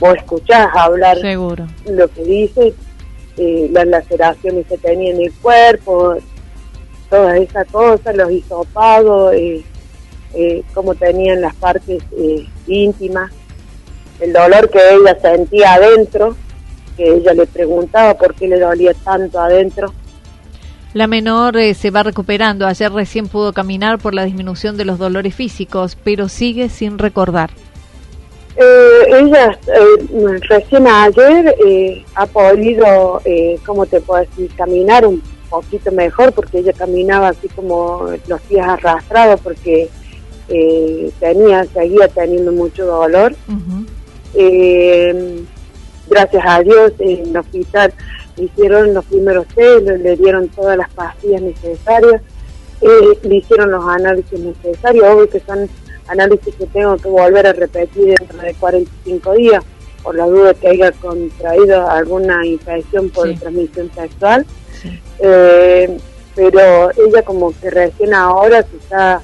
vos 0.00 0.16
escuchás 0.16 0.68
hablar 0.74 1.18
Seguro. 1.20 1.66
lo 1.86 2.08
que 2.08 2.24
dice, 2.24 2.74
eh, 3.36 3.68
las 3.70 3.86
laceraciones 3.86 4.66
que 4.66 4.78
tenía 4.78 5.12
en 5.12 5.20
el 5.20 5.32
cuerpo, 5.34 6.16
todas 7.10 7.38
esas 7.38 7.66
cosas, 7.68 8.16
los 8.16 8.30
hisopados, 8.30 9.34
eh, 9.34 9.62
eh, 10.34 10.62
cómo 10.74 10.94
tenían 10.94 11.40
las 11.40 11.54
partes 11.54 12.02
íntimas, 12.66 13.30
el 14.20 14.32
dolor 14.32 14.68
que 14.70 14.78
ella 14.78 15.16
sentía 15.20 15.74
adentro, 15.74 16.36
que 16.96 17.14
ella 17.14 17.32
le 17.34 17.46
preguntaba 17.46 18.14
por 18.14 18.34
qué 18.34 18.48
le 18.48 18.58
dolía 18.58 18.92
tanto 19.04 19.38
adentro 19.38 19.92
la 20.94 21.06
menor 21.06 21.56
eh, 21.56 21.74
se 21.74 21.90
va 21.90 22.02
recuperando. 22.02 22.66
Ayer 22.66 22.90
recién 22.92 23.28
pudo 23.28 23.52
caminar 23.52 23.98
por 23.98 24.14
la 24.14 24.24
disminución 24.24 24.76
de 24.76 24.84
los 24.84 24.98
dolores 24.98 25.34
físicos, 25.34 25.96
pero 26.02 26.28
sigue 26.28 26.68
sin 26.68 26.98
recordar. 26.98 27.50
Eh, 28.56 29.20
ella 29.20 29.56
eh, 29.68 30.40
recién 30.48 30.86
ayer 30.86 31.54
ha 32.14 32.26
podido, 32.26 33.22
¿cómo 33.64 33.86
te 33.86 34.00
puedo 34.00 34.24
decir?, 34.24 34.50
caminar 34.56 35.06
un 35.06 35.22
poquito 35.48 35.92
mejor 35.92 36.32
porque 36.32 36.58
ella 36.58 36.72
caminaba 36.72 37.28
así 37.28 37.48
como 37.48 38.08
los 38.26 38.40
pies 38.42 38.66
arrastrados 38.66 39.40
porque 39.40 39.88
tenía, 41.20 41.64
seguía 41.66 42.08
teniendo 42.08 42.50
mucho 42.52 42.84
dolor. 42.86 43.34
gracias 46.10 46.44
a 46.44 46.62
Dios 46.62 46.92
en 46.98 47.28
el 47.28 47.36
hospital 47.36 47.92
hicieron 48.38 48.94
los 48.94 49.04
primeros 49.04 49.46
test, 49.48 49.86
le, 49.86 50.16
dieron 50.16 50.48
todas 50.48 50.76
las 50.76 50.90
pastillas 50.90 51.42
necesarias, 51.42 52.22
eh, 52.80 53.18
le 53.22 53.36
hicieron 53.36 53.70
los 53.70 53.84
análisis 53.86 54.38
necesarios, 54.38 55.04
obvio 55.08 55.28
que 55.28 55.40
son 55.40 55.68
análisis 56.06 56.54
que 56.54 56.66
tengo 56.66 56.96
que 56.96 57.08
volver 57.08 57.46
a 57.46 57.52
repetir 57.52 58.14
dentro 58.18 58.38
de 58.38 58.54
45 58.54 59.32
días, 59.34 59.64
por 60.02 60.14
la 60.14 60.26
duda 60.26 60.54
que 60.54 60.68
haya 60.68 60.92
contraído 60.92 61.88
alguna 61.88 62.46
infección 62.46 63.10
por 63.10 63.32
transmisión 63.34 63.90
sexual. 63.94 64.46
Eh, 65.18 65.98
pero 66.34 66.90
ella 66.92 67.22
como 67.22 67.52
que 67.60 67.68
recién 67.68 68.14
ahora 68.14 68.62
se 68.62 68.76
está, 68.76 69.20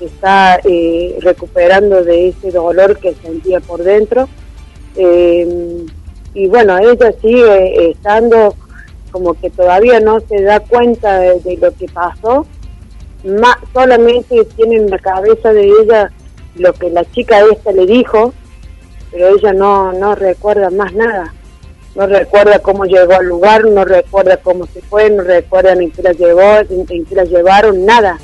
está 0.00 0.60
eh, 0.64 1.16
recuperando 1.20 2.04
de 2.04 2.28
ese 2.28 2.50
dolor 2.50 2.98
que 2.98 3.14
sentía 3.14 3.60
por 3.60 3.82
dentro. 3.82 4.28
Eh, 4.96 5.81
y 6.34 6.46
bueno, 6.46 6.78
ella 6.78 7.12
sigue 7.20 7.90
estando 7.90 8.54
como 9.10 9.34
que 9.34 9.50
todavía 9.50 10.00
no 10.00 10.20
se 10.20 10.42
da 10.42 10.60
cuenta 10.60 11.18
de, 11.18 11.58
lo 11.60 11.72
que 11.74 11.86
pasó, 11.88 12.46
más, 13.24 13.56
solamente 13.72 14.44
tiene 14.56 14.76
en 14.76 14.90
la 14.90 14.98
cabeza 14.98 15.52
de 15.52 15.68
ella 15.68 16.10
lo 16.56 16.72
que 16.72 16.90
la 16.90 17.04
chica 17.04 17.40
esta 17.52 17.72
le 17.72 17.86
dijo, 17.86 18.32
pero 19.10 19.36
ella 19.36 19.52
no, 19.52 19.92
no 19.92 20.14
recuerda 20.14 20.70
más 20.70 20.92
nada. 20.94 21.34
No 21.94 22.06
recuerda 22.06 22.58
cómo 22.60 22.86
llegó 22.86 23.12
al 23.12 23.26
lugar, 23.26 23.66
no 23.66 23.84
recuerda 23.84 24.38
cómo 24.38 24.66
se 24.66 24.80
fue, 24.80 25.10
no 25.10 25.22
recuerda 25.24 25.74
ni 25.74 25.90
qué 25.90 26.02
la 26.02 26.12
llevó, 26.12 26.60
en 26.70 27.04
qué 27.04 27.14
la 27.14 27.24
llevaron, 27.24 27.84
nada. 27.84 28.18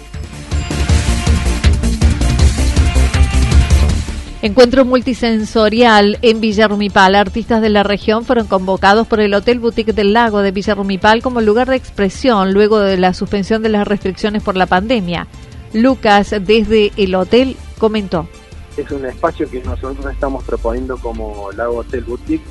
Encuentro 4.41 4.85
multisensorial 4.85 6.19
en 6.23 6.41
Villa 6.41 6.69
Rumipal. 6.69 7.17
Artistas 7.17 7.61
de 7.61 7.71
la 7.71 7.83
región 7.83 8.25
fueron 8.25 8.47
convocados 8.47 9.09
por 9.09 9.19
el 9.19 9.35
Hotel 9.35 9.59
Boutique 9.59 9.93
del 9.93 10.13
Lago 10.13 10.43
de 10.43 10.53
Villa 10.53 10.77
Rumipal 10.77 11.23
como 11.23 11.41
lugar 11.41 11.69
de 11.69 11.75
expresión 11.75 12.55
luego 12.55 12.79
de 12.79 12.97
la 12.99 13.15
suspensión 13.15 13.63
de 13.63 13.69
las 13.69 13.89
restricciones 13.89 14.45
por 14.45 14.57
la 14.57 14.67
pandemia. 14.67 15.27
Lucas, 15.73 16.31
desde 16.41 16.93
el 16.97 17.17
hotel, 17.17 17.57
comentó. 17.79 18.29
Es 18.77 18.89
un 18.93 19.05
espacio 19.07 19.51
que 19.51 19.61
nosotros 19.61 20.07
estamos 20.07 20.45
proponiendo 20.45 20.97
como 20.99 21.51
Lago 21.51 21.79
Hotel 21.79 22.05
Boutique 22.05 22.45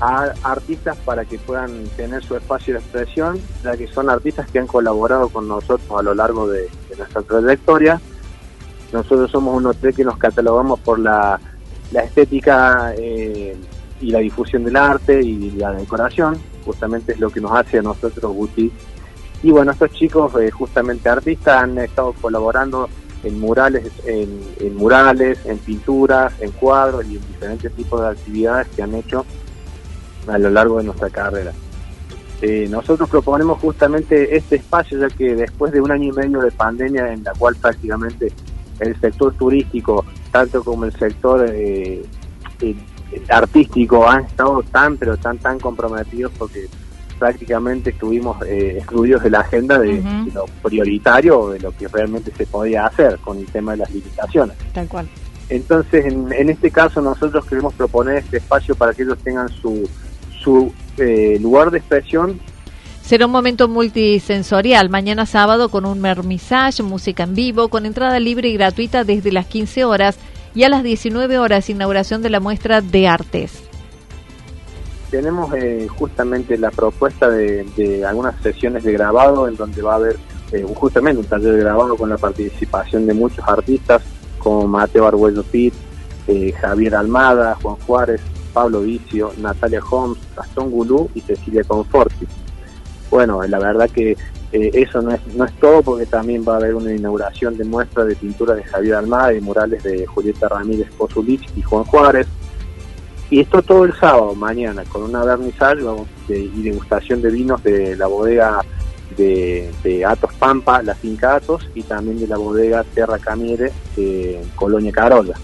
a 0.00 0.32
artistas 0.44 0.96
para 0.98 1.24
que 1.24 1.38
puedan 1.38 1.84
tener 1.96 2.22
su 2.22 2.36
espacio 2.36 2.74
de 2.74 2.80
expresión, 2.80 3.40
ya 3.64 3.76
que 3.76 3.88
son 3.88 4.08
artistas 4.08 4.48
que 4.50 4.60
han 4.60 4.68
colaborado 4.68 5.28
con 5.28 5.48
nosotros 5.48 5.82
a 5.98 6.02
lo 6.02 6.14
largo 6.14 6.46
de, 6.46 6.68
nuestra 6.96 7.22
trayectoria. 7.22 8.00
Nosotros 8.94 9.28
somos 9.28 9.56
un 9.56 9.66
hotel 9.66 9.92
que 9.92 10.04
nos 10.04 10.16
catalogamos 10.16 10.78
por 10.78 11.00
la, 11.00 11.40
estética 11.92 12.94
eh, 12.96 13.56
y 14.00 14.10
la 14.12 14.20
difusión 14.20 14.62
del 14.62 14.76
arte 14.76 15.20
y 15.20 15.50
la 15.50 15.72
decoración, 15.72 16.38
justamente 16.64 17.12
es 17.12 17.18
lo 17.18 17.28
que 17.28 17.40
nos 17.40 17.50
hace 17.50 17.80
a 17.80 17.82
nosotros 17.82 18.32
boutique. 18.32 18.72
Y 19.42 19.50
bueno, 19.50 19.72
estos 19.72 19.90
chicos, 19.90 20.32
eh, 20.40 20.48
justamente 20.52 21.08
artistas, 21.08 21.64
han 21.64 21.76
estado 21.78 22.12
colaborando 22.12 22.88
en 23.24 23.40
murales, 23.40 23.90
en, 24.06 24.76
murales, 24.76 25.40
en 25.44 25.58
pinturas, 25.58 26.32
en 26.40 26.52
cuadros 26.52 27.04
y 27.06 27.16
en 27.16 27.26
diferentes 27.26 27.72
tipos 27.72 28.00
de 28.00 28.08
actividades 28.10 28.68
que 28.76 28.82
han 28.82 28.94
hecho 28.94 29.26
a 30.28 30.38
lo 30.38 30.50
largo 30.50 30.78
de 30.78 30.84
nuestra 30.84 31.10
carrera. 31.10 31.52
Eh, 32.42 32.68
nosotros 32.70 33.08
proponemos 33.08 33.58
justamente 33.58 34.36
este 34.36 34.56
espacio, 34.56 35.00
ya 35.00 35.08
que 35.08 35.34
después 35.34 35.72
de 35.72 35.80
un 35.80 35.90
año 35.90 36.10
y 36.10 36.12
medio 36.12 36.40
de 36.40 36.52
pandemia 36.52 37.12
en 37.12 37.24
la 37.24 37.32
cual 37.32 37.56
prácticamente 37.56 38.32
el 38.80 38.98
sector 39.00 39.34
turístico, 39.34 40.04
tanto 40.30 40.62
como 40.62 40.84
el 40.84 40.92
sector 40.92 41.46
eh, 41.48 42.04
artístico, 43.28 44.08
han 44.08 44.24
estado 44.24 44.62
tan, 44.62 44.96
pero 44.96 45.16
tan, 45.16 45.38
tan 45.38 45.58
comprometidos 45.58 46.32
porque 46.38 46.66
prácticamente 47.18 47.90
estuvimos 47.90 48.42
eh, 48.46 48.76
excluidos 48.78 49.22
de 49.22 49.30
la 49.30 49.40
agenda 49.40 49.78
de, 49.78 50.02
lo 50.32 50.46
prioritario 50.62 51.50
de 51.50 51.60
lo 51.60 51.72
que 51.72 51.88
realmente 51.88 52.32
se 52.36 52.46
podía 52.46 52.86
hacer 52.86 53.18
con 53.18 53.38
el 53.38 53.46
tema 53.46 53.72
de 53.72 53.78
las 53.78 53.90
limitaciones. 53.90 54.56
Tal 54.72 54.88
cual. 54.88 55.08
Entonces, 55.48 56.06
en, 56.06 56.32
en 56.32 56.50
este 56.50 56.70
caso, 56.70 57.00
nosotros 57.00 57.44
queremos 57.46 57.74
proponer 57.74 58.16
este 58.16 58.38
espacio 58.38 58.74
para 58.74 58.92
que 58.94 59.02
ellos 59.02 59.18
tengan 59.18 59.48
su, 59.48 59.88
su 60.42 60.72
eh, 60.96 61.38
lugar 61.40 61.70
de 61.70 61.78
expresión. 61.78 62.40
Será 63.04 63.26
un 63.26 63.32
momento 63.32 63.68
multisensorial, 63.68 64.88
mañana 64.88 65.26
sábado 65.26 65.68
con 65.68 65.84
un 65.84 66.00
mermissage, 66.00 66.82
música 66.82 67.24
en 67.24 67.34
vivo, 67.34 67.68
con 67.68 67.84
entrada 67.84 68.18
libre 68.18 68.48
y 68.48 68.54
gratuita 68.54 69.04
desde 69.04 69.30
las 69.30 69.46
15 69.46 69.84
horas 69.84 70.16
y 70.54 70.62
a 70.62 70.70
las 70.70 70.82
19 70.82 71.38
horas 71.38 71.68
inauguración 71.68 72.22
de 72.22 72.30
la 72.30 72.40
muestra 72.40 72.80
de 72.80 73.06
artes 73.06 73.64
tenemos 75.10 75.54
eh, 75.54 75.86
justamente 75.96 76.58
la 76.58 76.72
propuesta 76.72 77.30
de, 77.30 78.04
algunas 78.04 78.34
sesiones 78.42 78.82
de 78.82 78.92
grabado 78.94 79.46
en 79.46 79.54
donde 79.54 79.80
va 79.80 79.92
a 79.92 79.96
haber 79.96 80.16
eh, 80.50 80.66
justamente 80.74 81.20
un 81.20 81.26
taller 81.26 81.52
de 81.52 81.60
grabado 81.60 81.96
con 81.96 82.08
la 82.08 82.18
participación 82.18 83.06
de 83.06 83.14
muchos 83.14 83.46
artistas 83.46 84.02
como 84.38 84.66
Mateo 84.66 85.06
Arguello 85.06 85.44
Pitt, 85.44 85.72
eh, 86.26 86.52
Javier 86.60 86.96
Almada, 86.96 87.56
Juan 87.62 87.76
Juárez, 87.86 88.22
Pablo 88.52 88.80
Vicio, 88.80 89.32
Natalia 89.38 89.80
Holmes, 89.88 90.18
Gastón 90.34 90.72
Gulú 90.72 91.08
y 91.14 91.20
Cecilia 91.20 91.62
Conforti. 91.62 92.26
Bueno, 93.14 93.40
la 93.46 93.60
verdad 93.60 93.88
que 93.90 94.16
eso 94.50 95.00
no 95.00 95.12
es, 95.12 95.20
no 95.36 95.44
es 95.44 95.52
todo 95.60 95.82
porque 95.82 96.04
también 96.04 96.44
va 96.44 96.54
a 96.54 96.56
haber 96.56 96.74
una 96.74 96.92
inauguración 96.92 97.56
de 97.56 97.62
muestra 97.62 98.04
de 98.04 98.16
pintura 98.16 98.56
de 98.56 98.64
Javier 98.64 98.96
Almada 98.96 99.32
y 99.32 99.40
murales 99.40 99.84
de 99.84 100.04
Julieta 100.04 100.48
Ramírez 100.48 100.88
Pozulich 100.98 101.48
y 101.54 101.62
Juan 101.62 101.84
Juárez. 101.84 102.26
Y 103.30 103.38
esto 103.38 103.62
todo 103.62 103.84
el 103.84 103.94
sábado, 103.94 104.34
mañana, 104.34 104.82
con 104.88 105.04
una 105.04 105.22
vernissage 105.22 105.78
y 106.28 106.62
degustación 106.62 107.22
de 107.22 107.30
vinos 107.30 107.62
de 107.62 107.94
la 107.94 108.08
bodega 108.08 108.60
de, 109.16 110.04
Atos 110.04 110.34
Pampa, 110.34 110.82
la 110.82 110.96
finca 110.96 111.36
Atos, 111.36 111.70
y 111.72 111.84
también 111.84 112.18
de 112.18 112.26
la 112.26 112.36
bodega 112.36 112.82
Terra 112.96 113.20
Camire, 113.20 113.70
de 113.94 114.44
Colonia 114.56 114.90
Carola. 114.90 115.38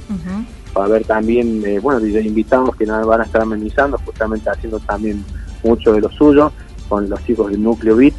Va 0.76 0.82
a 0.82 0.86
haber 0.86 1.04
también, 1.04 1.62
eh, 1.64 1.78
bueno, 1.78 2.04
invitados 2.04 2.74
que 2.74 2.84
van 2.84 3.20
a 3.20 3.24
estar 3.24 3.42
amenizando, 3.42 3.96
justamente 4.04 4.50
haciendo 4.50 4.80
también 4.80 5.24
mucho 5.62 5.92
de 5.92 6.00
lo 6.00 6.10
suyo, 6.10 6.50
con 6.90 7.08
los 7.08 7.24
chicos 7.24 7.50
del 7.50 7.62
Núcleo 7.62 7.96
Bit, 7.96 8.14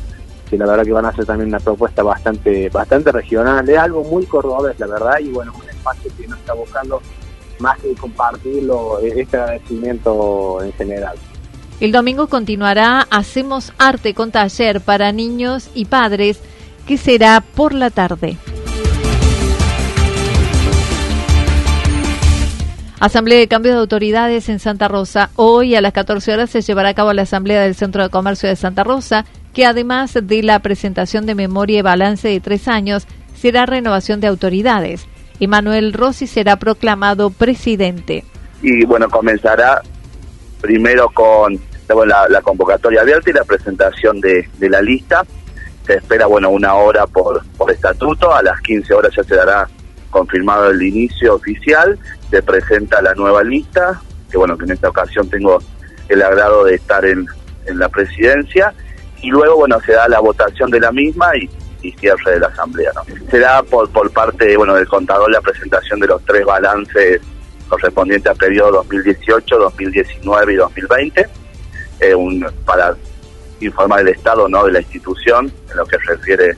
que 0.49 0.57
la 0.57 0.65
verdad 0.65 0.83
que 0.83 0.93
van 0.93 1.05
a 1.05 1.09
hacer 1.09 1.25
también 1.25 1.49
una 1.49 1.59
propuesta 1.59 2.01
bastante 2.01 2.69
bastante 2.69 3.11
regional, 3.11 3.69
es 3.69 3.77
algo 3.77 4.03
muy 4.03 4.25
cordobés, 4.25 4.79
la 4.79 4.87
verdad, 4.87 5.19
y 5.19 5.29
bueno, 5.29 5.53
un 5.61 5.69
espacio 5.69 6.09
que 6.17 6.27
nos 6.27 6.39
está 6.39 6.53
buscando 6.53 7.01
más 7.59 7.77
que 7.79 7.93
compartirlo, 7.93 8.99
e-, 9.01 9.21
este 9.21 9.37
agradecimiento 9.37 10.63
en 10.63 10.73
general. 10.73 11.15
El 11.79 11.91
domingo 11.91 12.27
continuará 12.27 13.07
Hacemos 13.09 13.73
Arte 13.77 14.13
con 14.13 14.31
taller 14.31 14.81
para 14.81 15.11
niños 15.11 15.69
y 15.73 15.85
padres, 15.85 16.39
que 16.87 16.97
será 16.97 17.41
por 17.41 17.73
la 17.73 17.89
tarde. 17.89 18.37
Asamblea 23.01 23.39
de 23.39 23.47
Cambio 23.47 23.71
de 23.71 23.79
Autoridades 23.79 24.47
en 24.47 24.59
Santa 24.59 24.87
Rosa. 24.87 25.31
Hoy 25.35 25.73
a 25.73 25.81
las 25.81 25.91
14 25.91 26.33
horas 26.33 26.51
se 26.51 26.61
llevará 26.61 26.89
a 26.89 26.93
cabo 26.93 27.11
la 27.13 27.23
Asamblea 27.23 27.63
del 27.63 27.73
Centro 27.73 28.03
de 28.03 28.09
Comercio 28.09 28.47
de 28.47 28.55
Santa 28.55 28.83
Rosa, 28.83 29.25
que 29.55 29.65
además 29.65 30.13
de 30.21 30.43
la 30.43 30.59
presentación 30.59 31.25
de 31.25 31.33
memoria 31.33 31.79
y 31.79 31.81
balance 31.81 32.27
de 32.27 32.39
tres 32.39 32.67
años, 32.67 33.07
será 33.33 33.65
renovación 33.65 34.21
de 34.21 34.27
autoridades. 34.27 35.07
Emanuel 35.39 35.93
Rossi 35.93 36.27
será 36.27 36.57
proclamado 36.57 37.31
presidente. 37.31 38.23
Y 38.61 38.85
bueno, 38.85 39.09
comenzará 39.09 39.81
primero 40.61 41.09
con 41.09 41.59
la, 42.05 42.41
convocatoria 42.43 43.01
abierta 43.01 43.31
y 43.31 43.33
la 43.33 43.45
presentación 43.45 44.21
de, 44.21 44.47
la 44.59 44.79
lista. 44.79 45.23
Se 45.87 45.95
espera 45.95 46.27
bueno 46.27 46.51
una 46.51 46.75
hora 46.75 47.07
por, 47.07 47.43
por 47.57 47.71
estatuto, 47.71 48.31
a 48.31 48.43
las 48.43 48.61
15 48.61 48.93
horas 48.93 49.11
ya 49.17 49.23
se 49.23 49.35
dará 49.35 49.67
confirmado 50.11 50.69
el 50.69 50.81
inicio 50.81 51.35
oficial, 51.35 51.97
se 52.29 52.43
presenta 52.43 53.01
la 53.01 53.15
nueva 53.15 53.43
lista, 53.43 53.99
que 54.29 54.37
bueno, 54.37 54.57
que 54.57 54.65
en 54.65 54.71
esta 54.71 54.89
ocasión 54.89 55.29
tengo 55.29 55.59
el 56.09 56.21
agrado 56.21 56.65
de 56.65 56.75
estar 56.75 57.03
en, 57.05 57.25
en 57.65 57.79
la 57.79 57.89
presidencia, 57.89 58.73
y 59.21 59.29
luego 59.29 59.57
bueno, 59.57 59.79
se 59.85 59.93
da 59.93 60.07
la 60.07 60.19
votación 60.19 60.69
de 60.69 60.79
la 60.79 60.91
misma 60.91 61.35
y 61.37 61.49
y 61.81 61.91
cierre 61.93 62.33
de 62.33 62.39
la 62.39 62.47
asamblea. 62.47 62.91
¿no? 62.95 63.03
Será 63.29 63.63
por, 63.63 63.89
por 63.89 64.11
parte 64.11 64.55
bueno 64.57 64.75
del 64.75 64.87
contador 64.87 65.31
la 65.31 65.41
presentación 65.41 65.99
de 65.99 66.07
los 66.07 66.23
tres 66.25 66.45
balances 66.45 67.21
correspondientes 67.67 68.29
al 68.29 68.37
periodo 68.37 68.71
2018, 68.83 69.57
2019 69.57 70.53
y 70.53 70.55
2020, 70.57 71.29
eh, 72.01 72.15
un, 72.15 72.45
para 72.65 72.95
informar 73.61 74.01
el 74.01 74.09
estado 74.09 74.49
no 74.49 74.65
de 74.65 74.73
la 74.73 74.81
institución 74.81 75.51
en 75.69 75.77
lo 75.77 75.85
que 75.85 75.97
se 75.97 76.15
refiere 76.15 76.57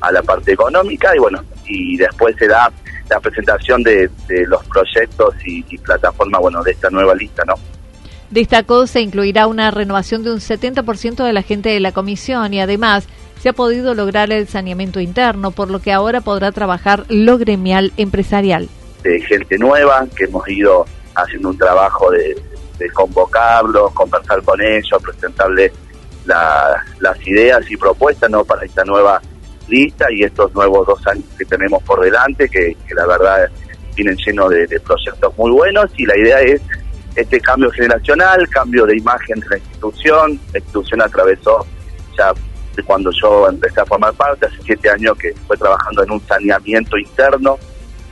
a 0.00 0.12
la 0.12 0.22
parte 0.22 0.52
económica 0.52 1.14
y 1.14 1.18
bueno 1.18 1.42
y 1.70 1.96
después 1.96 2.34
será 2.38 2.70
la 3.08 3.20
presentación 3.20 3.82
de, 3.82 4.10
los 4.46 4.64
proyectos 4.66 5.34
y, 5.44 5.64
y 5.68 5.78
plataformas 5.78 6.40
bueno 6.40 6.62
de 6.62 6.72
esta 6.72 6.90
nueva 6.90 7.14
lista 7.14 7.42
no 7.46 7.54
Destacó 8.30 8.86
se 8.86 9.00
incluirá 9.00 9.48
una 9.48 9.72
renovación 9.72 10.22
de 10.22 10.32
un 10.32 10.38
70% 10.38 11.24
de 11.24 11.32
la 11.32 11.42
gente 11.42 11.68
de 11.68 11.80
la 11.80 11.90
comisión 11.90 12.54
y 12.54 12.60
además 12.60 13.08
se 13.40 13.48
ha 13.48 13.52
podido 13.52 13.94
lograr 13.94 14.30
el 14.32 14.46
saneamiento 14.46 15.00
interno, 15.00 15.50
por 15.50 15.68
lo 15.68 15.80
que 15.80 15.92
ahora 15.92 16.20
podrá 16.20 16.52
trabajar 16.52 17.04
lo 17.08 17.38
gremial 17.38 17.92
empresarial. 17.96 18.68
De 19.02 19.20
gente 19.22 19.58
nueva, 19.58 20.06
que 20.14 20.24
hemos 20.24 20.46
ido 20.48 20.84
haciendo 21.14 21.48
un 21.48 21.58
trabajo 21.58 22.10
de, 22.10 22.36
convocarlos, 22.94 23.92
conversar 23.92 24.42
con 24.42 24.60
ellos, 24.60 25.02
presentarles 25.02 25.72
las 26.24 27.26
ideas 27.26 27.68
y 27.68 27.76
propuestas 27.76 28.30
¿no? 28.30 28.44
para 28.44 28.64
esta 28.64 28.84
nueva 28.84 29.20
y 29.72 30.24
estos 30.24 30.52
nuevos 30.54 30.86
dos 30.86 31.06
años 31.06 31.24
que 31.38 31.44
tenemos 31.44 31.82
por 31.82 32.00
delante, 32.00 32.48
que, 32.48 32.76
la 32.94 33.06
verdad 33.06 33.48
vienen 33.94 34.16
llenos 34.16 34.50
de, 34.50 34.80
proyectos 34.80 35.36
muy 35.36 35.50
buenos 35.50 35.90
y 35.96 36.06
la 36.06 36.16
idea 36.16 36.40
es 36.40 36.60
este 37.14 37.40
cambio 37.40 37.70
generacional, 37.70 38.48
cambio 38.48 38.86
de 38.86 38.96
imagen 38.96 39.40
de 39.40 39.48
la 39.48 39.58
institución, 39.58 40.40
la 40.52 40.58
institución 40.58 41.02
atravesó 41.02 41.66
ya 42.16 42.32
cuando 42.84 43.10
yo 43.20 43.48
empecé 43.48 43.80
a 43.80 43.86
formar 43.86 44.14
parte, 44.14 44.46
hace 44.46 44.56
siete 44.64 44.90
años 44.90 45.16
que 45.18 45.34
fue 45.46 45.56
trabajando 45.56 46.02
en 46.02 46.12
un 46.12 46.20
saneamiento 46.26 46.96
interno. 46.96 47.58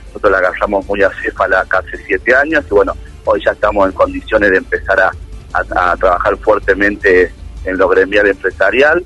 Nosotros 0.07 0.31
la 0.31 0.37
agarramos 0.39 0.85
muy 0.87 1.01
a 1.01 1.11
céfala 1.21 1.65
hace 1.69 1.97
siete 2.05 2.35
años 2.35 2.65
y 2.69 2.73
bueno, 2.73 2.93
hoy 3.25 3.41
ya 3.43 3.51
estamos 3.51 3.87
en 3.87 3.93
condiciones 3.93 4.51
de 4.51 4.57
empezar 4.57 4.99
a, 4.99 5.11
trabajar 5.97 6.37
fuertemente 6.37 7.31
en 7.65 7.77
lo 7.77 7.89
gremial 7.89 8.27
empresarial, 8.27 9.03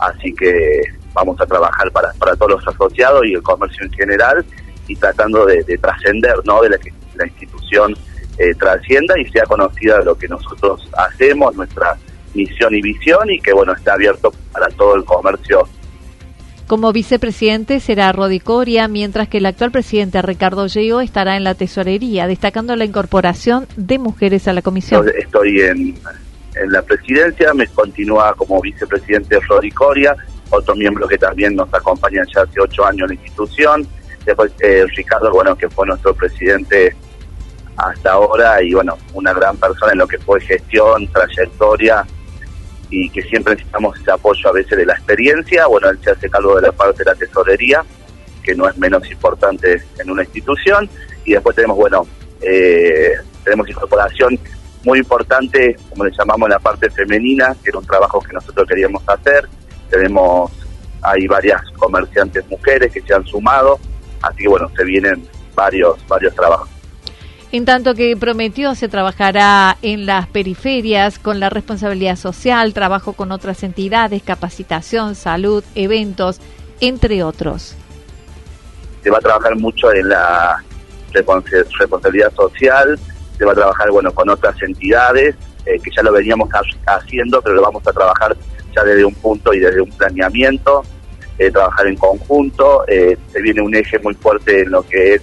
así 0.00 0.34
que 0.34 0.82
vamos 1.14 1.40
a 1.40 1.46
trabajar 1.46 1.90
para, 1.92 2.12
para 2.14 2.36
todos 2.36 2.52
los 2.52 2.68
asociados 2.68 3.24
y 3.24 3.34
el 3.34 3.42
comercio 3.42 3.84
en 3.84 3.92
general 3.92 4.44
y 4.86 4.96
tratando 4.96 5.46
de, 5.46 5.64
trascender, 5.78 6.34
¿no? 6.44 6.60
De 6.62 6.70
la 6.70 6.78
que 6.78 6.92
la 7.14 7.26
institución 7.26 7.96
eh, 8.38 8.54
trascienda 8.54 9.18
y 9.18 9.24
sea 9.30 9.44
conocida 9.44 10.00
lo 10.02 10.16
que 10.16 10.28
nosotros 10.28 10.86
hacemos, 10.96 11.54
nuestra 11.54 11.96
misión 12.34 12.74
y 12.74 12.82
visión 12.82 13.30
y 13.30 13.40
que 13.40 13.52
bueno 13.52 13.72
está 13.72 13.94
abierto 13.94 14.32
para 14.52 14.68
todo 14.68 14.96
el 14.96 15.04
comercio. 15.04 15.68
Como 16.66 16.92
vicepresidente 16.92 17.78
será 17.78 18.10
Rodi 18.12 18.40
Coria, 18.40 18.88
mientras 18.88 19.28
que 19.28 19.38
el 19.38 19.46
actual 19.46 19.70
presidente 19.70 20.20
Ricardo 20.22 20.66
Geo 20.68 21.00
estará 21.02 21.36
en 21.36 21.44
la 21.44 21.54
tesorería, 21.54 22.26
destacando 22.26 22.74
la 22.74 22.86
incorporación 22.86 23.66
de 23.76 23.98
mujeres 23.98 24.48
a 24.48 24.54
la 24.54 24.62
comisión. 24.62 25.06
Estoy 25.16 25.60
en, 25.60 25.94
en 26.56 26.72
la 26.72 26.80
presidencia, 26.80 27.52
me 27.52 27.66
continúa 27.66 28.34
como 28.34 28.60
vicepresidente 28.62 29.38
Rodi 29.40 29.70
Coria, 29.70 30.16
otro 30.54 30.74
miembro 30.74 31.06
que 31.08 31.18
también 31.18 31.54
nos 31.54 31.72
acompaña 31.72 32.22
ya 32.34 32.42
hace 32.42 32.60
ocho 32.60 32.84
años 32.84 33.10
en 33.10 33.16
la 33.16 33.22
institución. 33.22 33.86
Después 34.24 34.52
eh, 34.60 34.86
Ricardo, 34.96 35.30
bueno, 35.30 35.56
que 35.56 35.68
fue 35.68 35.86
nuestro 35.86 36.14
presidente 36.14 36.96
hasta 37.76 38.12
ahora 38.12 38.62
y 38.62 38.72
bueno, 38.72 38.96
una 39.12 39.32
gran 39.32 39.56
persona 39.56 39.92
en 39.92 39.98
lo 39.98 40.06
que 40.06 40.18
fue 40.18 40.40
gestión, 40.40 41.06
trayectoria 41.08 42.06
y 42.90 43.08
que 43.10 43.22
siempre 43.22 43.54
necesitamos 43.54 43.98
ese 43.98 44.10
apoyo 44.10 44.48
a 44.48 44.52
veces 44.52 44.78
de 44.78 44.86
la 44.86 44.94
experiencia. 44.94 45.66
Bueno, 45.66 45.90
él 45.90 45.98
se 46.02 46.10
hace 46.10 46.30
cargo 46.30 46.56
de 46.56 46.62
la 46.62 46.72
parte 46.72 46.98
de 46.98 47.10
la 47.10 47.14
tesorería, 47.14 47.82
que 48.42 48.54
no 48.54 48.68
es 48.68 48.76
menos 48.78 49.10
importante 49.10 49.82
en 49.98 50.10
una 50.10 50.22
institución. 50.22 50.88
Y 51.24 51.32
después 51.32 51.56
tenemos, 51.56 51.76
bueno, 51.76 52.06
eh, 52.40 53.14
tenemos 53.42 53.68
incorporación 53.68 54.38
muy 54.84 54.98
importante, 54.98 55.76
como 55.88 56.04
le 56.04 56.12
llamamos, 56.16 56.48
la 56.48 56.58
parte 56.58 56.90
femenina, 56.90 57.56
que 57.62 57.70
era 57.70 57.78
un 57.78 57.86
trabajo 57.86 58.20
que 58.20 58.32
nosotros 58.32 58.68
queríamos 58.68 59.02
hacer. 59.06 59.48
Tenemos, 59.94 60.50
hay 61.02 61.26
varias 61.28 61.62
comerciantes 61.76 62.44
mujeres 62.48 62.92
que 62.92 63.00
se 63.00 63.14
han 63.14 63.24
sumado, 63.24 63.78
así 64.22 64.38
que 64.38 64.48
bueno, 64.48 64.68
se 64.76 64.84
vienen 64.84 65.24
varios, 65.54 66.04
varios 66.08 66.34
trabajos. 66.34 66.68
En 67.52 67.64
tanto 67.64 67.94
que 67.94 68.16
prometió 68.16 68.74
se 68.74 68.88
trabajará 68.88 69.76
en 69.80 70.06
las 70.06 70.26
periferias 70.26 71.20
con 71.20 71.38
la 71.38 71.48
responsabilidad 71.48 72.16
social, 72.16 72.74
trabajo 72.74 73.12
con 73.12 73.30
otras 73.30 73.62
entidades, 73.62 74.24
capacitación, 74.24 75.14
salud, 75.14 75.62
eventos, 75.76 76.40
entre 76.80 77.22
otros. 77.22 77.76
Se 79.04 79.10
va 79.10 79.18
a 79.18 79.20
trabajar 79.20 79.54
mucho 79.54 79.92
en 79.92 80.08
la 80.08 80.64
responsabilidad 81.12 82.34
social, 82.34 82.98
se 83.38 83.44
va 83.44 83.52
a 83.52 83.54
trabajar 83.54 83.88
bueno 83.92 84.12
con 84.12 84.28
otras 84.28 84.60
entidades 84.60 85.36
eh, 85.64 85.78
que 85.78 85.90
ya 85.94 86.02
lo 86.02 86.10
veníamos 86.10 86.48
haciendo, 86.86 87.40
pero 87.40 87.54
lo 87.54 87.62
vamos 87.62 87.86
a 87.86 87.92
trabajar 87.92 88.36
ya 88.74 88.82
desde 88.82 89.04
un 89.04 89.14
punto 89.14 89.52
y 89.52 89.60
desde 89.60 89.80
un 89.80 89.90
planeamiento, 89.90 90.82
eh, 91.38 91.50
trabajar 91.50 91.86
en 91.86 91.96
conjunto. 91.96 92.84
Eh, 92.88 93.16
se 93.32 93.42
viene 93.42 93.60
un 93.60 93.74
eje 93.74 93.98
muy 93.98 94.14
fuerte 94.14 94.62
en 94.62 94.70
lo 94.70 94.82
que 94.82 95.14
es 95.14 95.22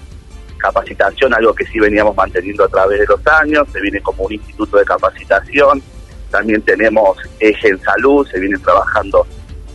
capacitación, 0.58 1.34
algo 1.34 1.54
que 1.54 1.66
sí 1.66 1.80
veníamos 1.80 2.16
manteniendo 2.16 2.64
a 2.64 2.68
través 2.68 3.00
de 3.00 3.06
los 3.08 3.28
años, 3.28 3.68
se 3.72 3.82
viene 3.82 4.00
como 4.02 4.24
un 4.24 4.34
instituto 4.34 4.78
de 4.78 4.86
capacitación, 4.86 5.82
también 6.30 6.62
tenemos 6.62 7.18
eje 7.40 7.70
en 7.70 7.82
salud, 7.82 8.28
se 8.28 8.40
viene 8.40 8.58
trabajando 8.60 9.26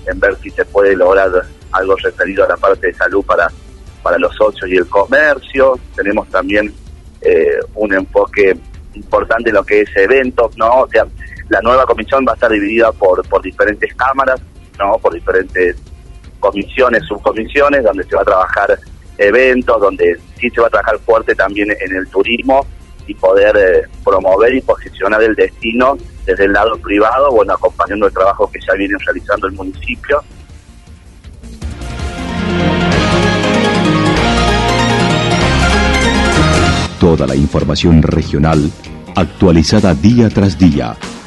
en 0.07 0.21
ver 0.21 0.37
si 0.43 0.51
se 0.51 0.65
puede 0.65 0.95
lograr 0.95 1.31
algo 1.73 1.97
referido 1.97 2.45
a 2.45 2.49
la 2.49 2.57
parte 2.57 2.87
de 2.87 2.95
salud 2.95 3.25
para, 3.25 3.51
para 4.03 4.17
los 4.19 4.35
socios 4.37 4.71
y 4.71 4.77
el 4.77 4.87
comercio, 4.87 5.79
tenemos 5.97 6.29
también 6.29 6.73
eh, 7.21 7.59
un 7.75 7.93
enfoque 7.93 8.57
importante 8.95 9.51
en 9.51 9.57
lo 9.57 9.65
que 9.65 9.81
es 9.81 9.97
eventos, 9.97 10.57
¿no? 10.57 10.83
O 10.83 10.89
sea, 10.89 11.05
la 11.49 11.61
nueva 11.61 11.87
comisión 11.87 12.25
va 12.27 12.33
a 12.33 12.35
estar 12.35 12.51
dividida 12.51 12.93
por, 12.93 13.27
por 13.29 13.43
diferentes 13.43 13.95
cámaras, 13.95 14.41
¿no? 14.79 14.99
Por 14.99 15.15
diferentes 15.15 15.77
comisiones, 16.41 17.05
subcomisiones, 17.05 17.85
donde 17.85 18.05
se 18.05 18.17
va 18.17 18.23
a 18.23 18.25
trabajar 18.25 18.79
eventos, 19.19 19.81
donde 19.81 20.19
sí 20.39 20.51
se 20.51 20.61
va 20.61 20.67
a 20.67 20.71
trabajar 20.71 20.99
fuerte 21.01 21.35
también 21.35 21.71
en 21.71 21.97
el 21.97 22.07
turismo 22.09 22.67
y 23.07 23.15
poder 23.15 23.57
eh, 23.57 23.89
promover 24.05 24.55
y 24.55 24.61
posicionar 24.61 25.23
el 25.23 25.35
destino 25.35 25.97
desde 26.25 26.45
el 26.45 26.53
lado 26.53 26.77
privado, 26.79 27.31
bueno, 27.31 27.55
acompañando 27.55 28.07
el 28.07 28.13
trabajo 28.13 28.51
que 28.51 28.59
ya 28.61 28.75
viene 28.75 28.97
realizando 29.05 29.47
el 29.47 29.53
municipio. 29.53 30.23
Toda 36.99 37.27
la 37.27 37.37
información 37.37 38.03
regional 38.03 38.71
actualizada 39.15 39.95
día 39.95 40.29
tras 40.29 40.59
día. 40.59 40.97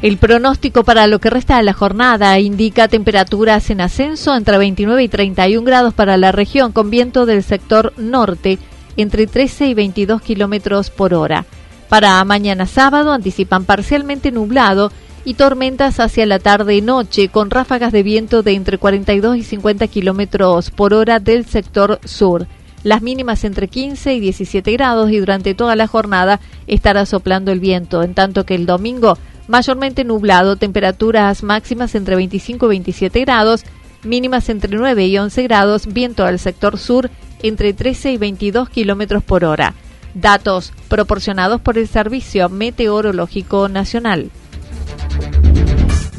El 0.00 0.16
pronóstico 0.16 0.84
para 0.84 1.08
lo 1.08 1.18
que 1.18 1.28
resta 1.28 1.56
de 1.56 1.64
la 1.64 1.72
jornada 1.72 2.38
indica 2.38 2.86
temperaturas 2.86 3.68
en 3.70 3.80
ascenso 3.80 4.36
entre 4.36 4.56
29 4.56 5.02
y 5.02 5.08
31 5.08 5.64
grados 5.64 5.92
para 5.92 6.16
la 6.16 6.30
región, 6.30 6.70
con 6.70 6.88
viento 6.88 7.26
del 7.26 7.42
sector 7.42 7.92
norte 7.96 8.60
entre 8.96 9.26
13 9.26 9.66
y 9.66 9.74
22 9.74 10.22
kilómetros 10.22 10.90
por 10.90 11.14
hora. 11.14 11.46
Para 11.88 12.22
mañana 12.24 12.66
sábado 12.66 13.12
anticipan 13.12 13.64
parcialmente 13.64 14.30
nublado 14.30 14.92
y 15.24 15.34
tormentas 15.34 15.98
hacia 15.98 16.26
la 16.26 16.38
tarde 16.38 16.76
y 16.76 16.80
noche, 16.80 17.28
con 17.28 17.50
ráfagas 17.50 17.90
de 17.90 18.04
viento 18.04 18.44
de 18.44 18.52
entre 18.52 18.78
42 18.78 19.36
y 19.36 19.42
50 19.42 19.88
kilómetros 19.88 20.70
por 20.70 20.94
hora 20.94 21.18
del 21.18 21.44
sector 21.44 21.98
sur. 22.04 22.46
Las 22.84 23.02
mínimas 23.02 23.42
entre 23.42 23.66
15 23.66 24.14
y 24.14 24.20
17 24.20 24.70
grados 24.72 25.10
y 25.10 25.18
durante 25.18 25.54
toda 25.54 25.74
la 25.74 25.88
jornada 25.88 26.38
estará 26.68 27.04
soplando 27.04 27.50
el 27.50 27.58
viento, 27.58 28.04
en 28.04 28.14
tanto 28.14 28.46
que 28.46 28.54
el 28.54 28.64
domingo 28.64 29.18
mayormente 29.48 30.04
nublado, 30.04 30.56
temperaturas 30.56 31.42
máximas 31.42 31.94
entre 31.94 32.14
25 32.14 32.66
y 32.66 32.68
27 32.68 33.20
grados, 33.22 33.64
mínimas 34.04 34.48
entre 34.48 34.76
9 34.76 35.06
y 35.06 35.18
11 35.18 35.42
grados, 35.42 35.92
viento 35.92 36.24
al 36.24 36.38
sector 36.38 36.78
sur 36.78 37.10
entre 37.42 37.72
13 37.72 38.12
y 38.12 38.16
22 38.16 38.68
kilómetros 38.68 39.24
por 39.24 39.44
hora. 39.44 39.74
Datos 40.14 40.72
proporcionados 40.88 41.60
por 41.60 41.78
el 41.78 41.88
Servicio 41.88 42.48
Meteorológico 42.48 43.68
Nacional. 43.68 44.30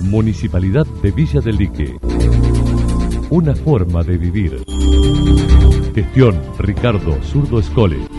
Municipalidad 0.02 0.86
de 1.02 1.12
Villa 1.12 1.42
del 1.42 1.58
Lique. 1.58 1.96
Una 3.30 3.54
forma 3.54 4.04
de 4.04 4.18
vivir. 4.18 4.63
Gestión 5.94 6.42
Ricardo 6.58 7.18
Zurdo 7.24 7.60
Escole. 7.60 8.18